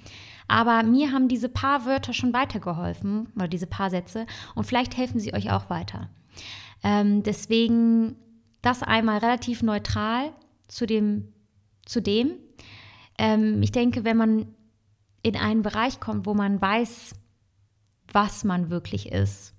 Aber 0.47 0.83
mir 0.83 1.11
haben 1.13 1.29
diese 1.29 1.49
paar 1.49 1.87
Wörter 1.87 2.13
schon 2.13 2.35
weitergeholfen 2.35 3.29
oder 3.35 3.49
diese 3.49 3.67
paar 3.67 3.89
Sätze 3.89 4.27
und 4.55 4.65
vielleicht 4.65 4.97
helfen 4.99 5.21
sie 5.21 5.33
euch 5.33 5.51
auch 5.51 5.71
weiter. 5.71 6.11
Ähm, 6.83 7.23
deswegen 7.23 8.17
das 8.63 8.83
einmal 8.83 9.19
relativ 9.19 9.63
neutral 9.63 10.33
zu 10.69 10.87
dem, 10.87 11.33
zu 11.85 12.01
dem. 12.01 12.33
Ähm, 13.19 13.63
ich 13.63 13.73
denke, 13.73 14.05
wenn 14.05 14.17
man 14.17 14.55
in 15.23 15.37
einen 15.37 15.63
Bereich 15.63 16.01
kommt, 16.01 16.27
wo 16.27 16.35
man 16.35 16.61
weiß, 16.61 17.15
was 18.13 18.45
man 18.45 18.71
wirklich 18.71 19.11
ist, 19.11 19.55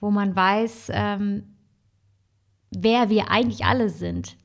wo 0.00 0.10
man 0.10 0.34
weiß, 0.34 0.88
ähm, 0.92 1.56
wer 2.70 3.10
wir 3.10 3.30
eigentlich 3.30 3.64
alle 3.64 3.90
sind, 3.90 4.36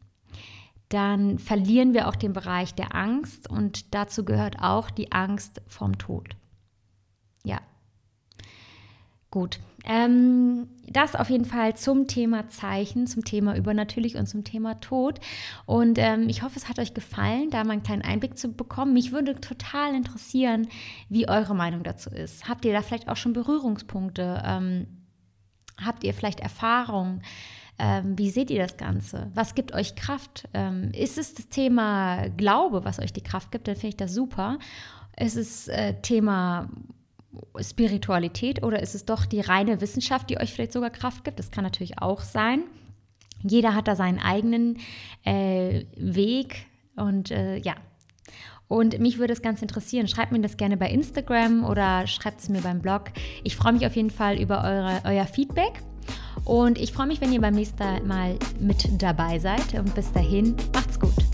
dann 0.89 1.39
verlieren 1.39 1.93
wir 1.93 2.07
auch 2.07 2.15
den 2.15 2.33
Bereich 2.33 2.75
der 2.75 2.93
Angst 2.95 3.49
und 3.49 3.93
dazu 3.93 4.25
gehört 4.25 4.61
auch 4.61 4.89
die 4.89 5.11
Angst 5.11 5.61
vom 5.67 5.97
Tod. 5.97 6.35
Ja. 7.43 7.61
Gut. 9.29 9.59
Ähm, 9.85 10.67
das 10.87 11.15
auf 11.15 11.29
jeden 11.29 11.45
Fall 11.45 11.75
zum 11.75 12.07
Thema 12.07 12.47
Zeichen, 12.49 13.07
zum 13.07 13.23
Thema 13.23 13.55
Übernatürlich 13.55 14.15
und 14.15 14.27
zum 14.27 14.43
Thema 14.43 14.79
Tod. 14.79 15.19
Und 15.65 15.97
ähm, 15.97 16.29
ich 16.29 16.43
hoffe, 16.43 16.57
es 16.57 16.69
hat 16.69 16.79
euch 16.79 16.93
gefallen, 16.93 17.49
da 17.49 17.63
mal 17.63 17.73
einen 17.73 17.83
kleinen 17.83 18.03
Einblick 18.03 18.37
zu 18.37 18.51
bekommen. 18.51 18.93
Mich 18.93 19.11
würde 19.11 19.39
total 19.39 19.95
interessieren, 19.95 20.67
wie 21.09 21.27
eure 21.27 21.55
Meinung 21.55 21.83
dazu 21.83 22.09
ist. 22.09 22.47
Habt 22.47 22.65
ihr 22.65 22.73
da 22.73 22.81
vielleicht 22.81 23.09
auch 23.09 23.17
schon 23.17 23.33
Berührungspunkte? 23.33 24.43
Ähm, 24.45 24.87
habt 25.83 26.03
ihr 26.03 26.13
vielleicht 26.13 26.39
Erfahrungen? 26.39 27.21
Ähm, 27.79 28.17
wie 28.17 28.29
seht 28.29 28.51
ihr 28.51 28.61
das 28.61 28.77
Ganze? 28.77 29.31
Was 29.33 29.55
gibt 29.55 29.73
euch 29.73 29.95
Kraft? 29.95 30.47
Ähm, 30.53 30.91
ist 30.93 31.17
es 31.17 31.33
das 31.33 31.47
Thema 31.47 32.27
Glaube, 32.37 32.85
was 32.85 32.99
euch 32.99 33.13
die 33.13 33.23
Kraft 33.23 33.51
gibt? 33.51 33.67
Dann 33.67 33.75
finde 33.75 33.87
ich 33.87 33.97
das 33.97 34.13
super. 34.13 34.59
Ist 35.17 35.35
es 35.35 35.67
äh, 35.67 35.99
Thema 36.01 36.69
Spiritualität 37.59 38.63
oder 38.63 38.81
ist 38.81 38.95
es 38.95 39.05
doch 39.05 39.25
die 39.25 39.41
reine 39.41 39.81
Wissenschaft, 39.81 40.29
die 40.29 40.39
euch 40.39 40.53
vielleicht 40.53 40.73
sogar 40.73 40.89
Kraft 40.89 41.23
gibt? 41.23 41.39
Das 41.39 41.51
kann 41.51 41.63
natürlich 41.63 41.99
auch 41.99 42.21
sein. 42.21 42.63
Jeder 43.43 43.73
hat 43.73 43.87
da 43.87 43.95
seinen 43.95 44.19
eigenen 44.19 44.77
äh, 45.23 45.85
Weg 45.95 46.65
und 46.95 47.31
äh, 47.31 47.57
ja. 47.57 47.75
Und 48.67 48.99
mich 48.99 49.17
würde 49.17 49.33
es 49.33 49.41
ganz 49.41 49.61
interessieren. 49.61 50.07
Schreibt 50.07 50.31
mir 50.31 50.39
das 50.39 50.55
gerne 50.55 50.77
bei 50.77 50.89
Instagram 50.89 51.65
oder 51.65 52.07
schreibt 52.07 52.39
es 52.39 52.47
mir 52.47 52.61
beim 52.61 52.79
Blog. 52.79 53.11
Ich 53.43 53.57
freue 53.57 53.73
mich 53.73 53.85
auf 53.85 53.95
jeden 53.97 54.11
Fall 54.11 54.39
über 54.39 54.63
eure, 54.63 55.01
euer 55.03 55.25
Feedback. 55.25 55.81
Und 56.45 56.77
ich 56.77 56.93
freue 56.93 57.07
mich, 57.07 57.19
wenn 57.19 57.33
ihr 57.33 57.41
beim 57.41 57.53
nächsten 57.53 58.07
Mal 58.07 58.37
mit 58.59 59.01
dabei 59.01 59.39
seid. 59.39 59.73
Und 59.73 59.93
bis 59.93 60.11
dahin, 60.13 60.55
macht's 60.73 60.97
gut. 60.97 61.30